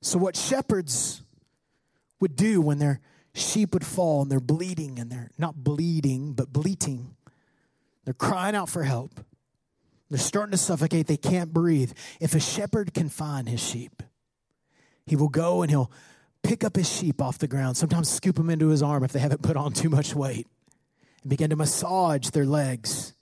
So, 0.00 0.18
what 0.18 0.36
shepherds 0.36 1.22
would 2.20 2.36
do 2.36 2.60
when 2.60 2.78
their 2.78 3.00
sheep 3.34 3.74
would 3.74 3.84
fall 3.84 4.22
and 4.22 4.30
they're 4.30 4.40
bleeding 4.40 4.98
and 4.98 5.10
they're 5.10 5.30
not 5.38 5.56
bleeding, 5.56 6.32
but 6.32 6.52
bleating, 6.52 7.16
they're 8.04 8.14
crying 8.14 8.54
out 8.54 8.68
for 8.68 8.84
help. 8.84 9.20
They're 10.08 10.18
starting 10.18 10.52
to 10.52 10.58
suffocate. 10.58 11.06
They 11.06 11.16
can't 11.18 11.52
breathe. 11.52 11.92
If 12.20 12.34
a 12.34 12.40
shepherd 12.40 12.94
can 12.94 13.08
find 13.10 13.48
his 13.48 13.60
sheep, 13.60 14.02
he 15.04 15.16
will 15.16 15.28
go 15.28 15.62
and 15.62 15.70
he'll 15.70 15.90
pick 16.48 16.64
up 16.64 16.76
his 16.76 16.90
sheep 16.90 17.20
off 17.20 17.36
the 17.36 17.46
ground, 17.46 17.76
sometimes 17.76 18.08
scoop 18.08 18.36
them 18.36 18.48
into 18.48 18.68
his 18.68 18.82
arm 18.82 19.04
if 19.04 19.12
they 19.12 19.18
haven't 19.18 19.42
put 19.42 19.54
on 19.54 19.70
too 19.70 19.90
much 19.90 20.14
weight, 20.14 20.46
and 21.22 21.28
begin 21.28 21.50
to 21.50 21.56
massage 21.56 22.30
their 22.30 22.46
legs, 22.46 23.12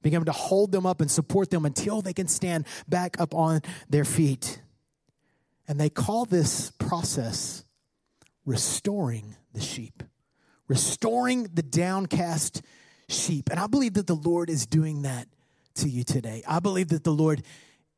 begin 0.00 0.24
to 0.24 0.32
hold 0.32 0.72
them 0.72 0.86
up 0.86 1.02
and 1.02 1.10
support 1.10 1.50
them 1.50 1.66
until 1.66 2.00
they 2.00 2.14
can 2.14 2.26
stand 2.26 2.66
back 2.88 3.20
up 3.20 3.34
on 3.34 3.60
their 3.90 4.06
feet. 4.06 4.62
And 5.68 5.78
they 5.78 5.90
call 5.90 6.24
this 6.24 6.70
process 6.78 7.64
restoring 8.46 9.36
the 9.52 9.60
sheep, 9.60 10.02
restoring 10.66 11.48
the 11.52 11.62
downcast 11.62 12.62
sheep. 13.10 13.50
And 13.50 13.60
I 13.60 13.66
believe 13.66 13.92
that 13.94 14.06
the 14.06 14.16
Lord 14.16 14.48
is 14.48 14.64
doing 14.64 15.02
that 15.02 15.28
to 15.74 15.88
you 15.90 16.02
today. 16.02 16.42
I 16.48 16.60
believe 16.60 16.88
that 16.88 17.04
the 17.04 17.12
Lord 17.12 17.42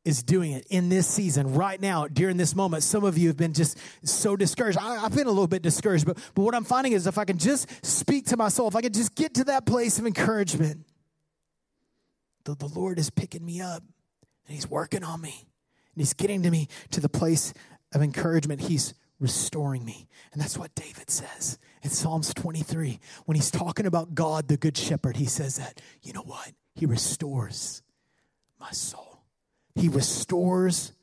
is 0.05 0.21
doing 0.21 0.51
it 0.51 0.65
in 0.69 0.89
this 0.89 1.07
season 1.07 1.53
right 1.53 1.79
now 1.79 2.07
during 2.07 2.37
this 2.37 2.55
moment. 2.55 2.83
Some 2.83 3.03
of 3.03 3.17
you 3.17 3.29
have 3.29 3.37
been 3.37 3.53
just 3.53 3.77
so 4.03 4.35
discouraged. 4.35 4.77
I, 4.77 4.99
have 4.99 5.15
been 5.15 5.27
a 5.27 5.31
little 5.31 5.47
bit 5.47 5.61
discouraged 5.61 6.05
but, 6.05 6.17
but 6.35 6.41
what 6.41 6.55
i'm 6.55 6.63
finding 6.63 6.93
is 6.93 7.07
if 7.07 7.17
i 7.17 7.25
can 7.25 7.37
just 7.37 7.85
speak 7.85 8.27
to 8.27 8.37
my 8.37 8.49
soul 8.49 8.67
if 8.67 8.75
i 8.75 8.81
can 8.81 8.91
just 8.91 9.15
get 9.15 9.35
to 9.35 9.45
that 9.45 9.65
place 9.65 9.99
of 9.99 10.05
encouragement 10.05 10.85
the, 12.43 12.55
the 12.55 12.67
lord 12.67 12.99
is 12.99 13.09
picking 13.09 13.45
me 13.45 13.61
up 13.61 13.83
and 14.47 14.55
he's 14.55 14.69
working 14.69 15.03
on 15.03 15.21
me. 15.21 15.47
And 15.95 16.01
he's 16.01 16.13
getting 16.13 16.43
to 16.43 16.51
me 16.51 16.67
to 16.91 17.01
the 17.01 17.09
place 17.09 17.53
of 17.93 18.01
encouragement. 18.01 18.61
He's 18.61 18.93
restoring 19.19 19.85
me. 19.85 20.07
And 20.33 20.41
that's 20.41 20.57
what 20.57 20.73
david 20.75 21.09
says 21.09 21.59
in 21.81 21.89
psalms 21.89 22.33
23 22.33 22.99
when 23.25 23.35
he's 23.35 23.51
talking 23.51 23.85
about 23.85 24.15
god 24.15 24.47
the 24.47 24.57
good 24.57 24.75
shepherd 24.75 25.15
he 25.15 25.25
says 25.25 25.57
that 25.57 25.79
you 26.01 26.13
know 26.13 26.23
what? 26.23 26.51
He 26.75 26.85
restores 26.85 27.83
my 28.59 28.71
soul 28.71 29.12
he 29.75 29.89
restores 29.89 30.93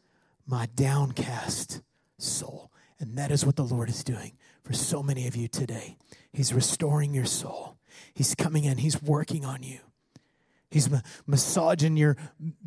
my 0.46 0.66
downcast 0.74 1.80
soul. 2.18 2.70
And 2.98 3.16
that 3.16 3.30
is 3.30 3.46
what 3.46 3.56
the 3.56 3.64
Lord 3.64 3.88
is 3.88 4.04
doing 4.04 4.33
for 4.62 4.72
so 4.72 5.02
many 5.02 5.26
of 5.26 5.35
you 5.35 5.48
today. 5.48 5.96
He's 6.33 6.52
restoring 6.52 7.14
your 7.14 7.24
soul. 7.24 7.78
He's 8.14 8.35
coming 8.35 8.64
in, 8.64 8.78
He's 8.78 9.02
working 9.02 9.44
on 9.44 9.62
you. 9.62 9.78
He's 10.70 10.88
ma- 10.88 11.00
massaging 11.26 11.96
your, 11.96 12.16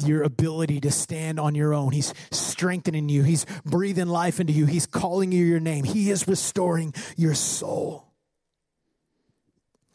your 0.03 0.23
ability 0.23 0.81
to 0.81 0.91
stand 0.91 1.39
on 1.39 1.55
your 1.55 1.73
own. 1.73 1.93
He's 1.93 2.13
strengthening 2.31 3.07
you. 3.07 3.23
He's 3.23 3.45
breathing 3.63 4.07
life 4.07 4.41
into 4.41 4.51
you. 4.51 4.65
He's 4.65 4.85
calling 4.85 5.31
you 5.31 5.45
your 5.45 5.61
name. 5.61 5.85
He 5.85 6.11
is 6.11 6.27
restoring 6.27 6.93
your 7.15 7.33
soul. 7.33 8.11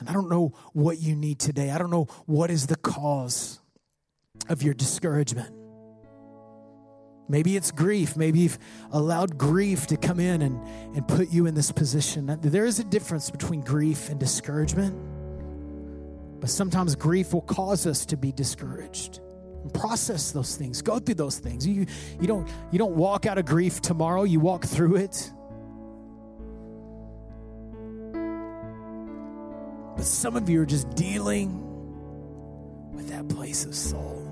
And 0.00 0.08
I 0.08 0.12
don't 0.12 0.30
know 0.30 0.54
what 0.72 1.00
you 1.00 1.14
need 1.14 1.38
today. 1.38 1.70
I 1.70 1.76
don't 1.76 1.90
know 1.90 2.04
what 2.24 2.50
is 2.50 2.68
the 2.68 2.76
cause 2.76 3.60
of 4.48 4.62
your 4.62 4.72
discouragement. 4.72 5.67
Maybe 7.28 7.56
it's 7.56 7.70
grief. 7.70 8.16
Maybe 8.16 8.40
you've 8.40 8.58
allowed 8.90 9.36
grief 9.36 9.86
to 9.88 9.96
come 9.96 10.18
in 10.18 10.42
and, 10.42 10.60
and 10.96 11.06
put 11.06 11.30
you 11.30 11.46
in 11.46 11.54
this 11.54 11.70
position. 11.70 12.38
There 12.40 12.64
is 12.64 12.78
a 12.78 12.84
difference 12.84 13.30
between 13.30 13.60
grief 13.60 14.08
and 14.08 14.18
discouragement. 14.18 14.96
But 16.40 16.50
sometimes 16.50 16.94
grief 16.94 17.34
will 17.34 17.42
cause 17.42 17.86
us 17.86 18.06
to 18.06 18.16
be 18.16 18.32
discouraged. 18.32 19.20
And 19.62 19.74
process 19.74 20.30
those 20.30 20.56
things. 20.56 20.80
Go 20.82 20.98
through 20.98 21.16
those 21.16 21.38
things. 21.38 21.66
You, 21.66 21.84
you, 22.20 22.26
don't, 22.26 22.48
you 22.70 22.78
don't 22.78 22.94
walk 22.94 23.26
out 23.26 23.38
of 23.38 23.44
grief 23.44 23.82
tomorrow, 23.82 24.22
you 24.22 24.40
walk 24.40 24.64
through 24.64 24.96
it. 24.96 25.30
But 29.96 30.04
some 30.06 30.36
of 30.36 30.48
you 30.48 30.62
are 30.62 30.66
just 30.66 30.88
dealing 30.94 31.64
with 32.92 33.08
that 33.08 33.28
place 33.28 33.64
of 33.64 33.74
soul. 33.74 34.27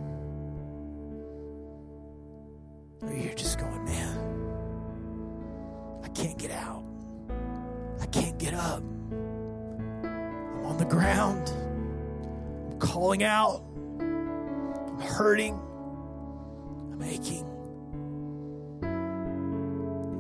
Or 3.03 3.13
you're 3.13 3.35
just 3.35 3.59
going, 3.59 3.85
man, 3.85 4.19
I 6.03 6.09
can't 6.09 6.39
get 6.39 6.51
out. 6.51 6.83
I 8.01 8.07
can't 8.07 8.39
get 8.39 8.55
up. 8.55 8.83
I'm 10.03 10.65
on 10.65 10.79
the 10.79 10.85
ground. 10.85 11.53
I'm 12.71 12.79
calling 12.79 13.23
out. 13.23 13.63
I'm 14.01 15.01
hurting. 15.01 15.61
I'm 16.93 17.03
aching. 17.03 17.45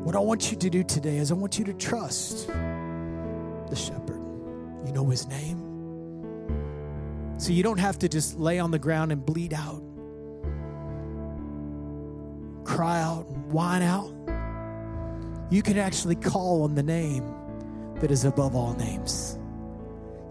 What 0.04 0.14
I 0.14 0.20
want 0.20 0.50
you 0.50 0.56
to 0.58 0.70
do 0.70 0.84
today 0.84 1.16
is 1.16 1.30
I 1.32 1.34
want 1.34 1.58
you 1.58 1.64
to 1.64 1.74
trust 1.74 2.46
the 2.46 3.74
shepherd. 3.74 4.20
You 4.86 4.92
know 4.92 5.08
his 5.08 5.26
name. 5.26 5.62
So 7.38 7.52
you 7.52 7.62
don't 7.62 7.80
have 7.80 7.98
to 8.00 8.08
just 8.08 8.38
lay 8.38 8.58
on 8.58 8.70
the 8.70 8.78
ground 8.78 9.12
and 9.12 9.24
bleed 9.24 9.52
out 9.52 9.82
cry 12.66 13.00
out 13.00 13.26
and 13.26 13.52
whine 13.52 13.82
out. 13.82 14.12
You 15.50 15.62
can 15.62 15.78
actually 15.78 16.16
call 16.16 16.62
on 16.62 16.74
the 16.74 16.82
name 16.82 17.32
that 18.00 18.10
is 18.10 18.24
above 18.24 18.54
all 18.54 18.74
names. 18.74 19.38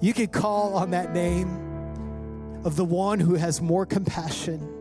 You 0.01 0.13
can 0.13 0.27
call 0.27 0.75
on 0.75 0.91
that 0.91 1.13
name 1.13 2.61
of 2.65 2.75
the 2.75 2.86
one 2.86 3.19
who 3.19 3.36
has 3.36 3.61
more 3.61 3.86
compassion 3.86 4.75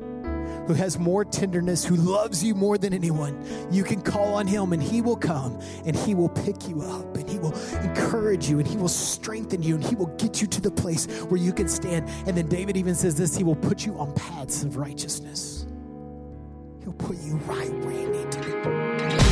who 0.66 0.74
has 0.74 0.98
more 0.98 1.24
tenderness, 1.24 1.84
who 1.84 1.96
loves 1.96 2.42
you 2.42 2.54
more 2.54 2.78
than 2.78 2.92
anyone, 2.92 3.38
you 3.70 3.84
can 3.84 4.00
call 4.00 4.34
on 4.34 4.46
him 4.46 4.72
and 4.72 4.82
he 4.82 5.00
will 5.00 5.16
come 5.16 5.60
and 5.84 5.94
he 5.94 6.14
will 6.14 6.28
pick 6.28 6.68
you 6.68 6.82
up 6.82 7.16
and 7.16 7.28
he 7.28 7.38
will 7.38 7.54
encourage 7.82 8.48
you 8.48 8.58
and 8.58 8.66
he 8.66 8.76
will 8.76 8.88
strengthen 8.88 9.62
you 9.62 9.74
and 9.74 9.84
he 9.84 9.94
will 9.94 10.14
get 10.16 10.40
you 10.40 10.46
to 10.46 10.60
the 10.60 10.70
place 10.70 11.06
where 11.24 11.40
you 11.40 11.52
can 11.52 11.68
stand. 11.68 12.08
And 12.26 12.36
then 12.36 12.48
David 12.48 12.76
even 12.76 12.94
says 12.94 13.14
this 13.14 13.36
he 13.36 13.44
will 13.44 13.56
put 13.56 13.84
you 13.84 13.98
on 13.98 14.12
paths 14.14 14.64
of 14.64 14.76
righteousness, 14.76 15.53
he'll 16.84 16.92
put 16.92 17.16
you 17.22 17.36
right 17.46 17.72
where 17.84 17.94
you 17.94 18.08
need 18.08 18.30
to 18.30 19.18
be. 19.18 19.23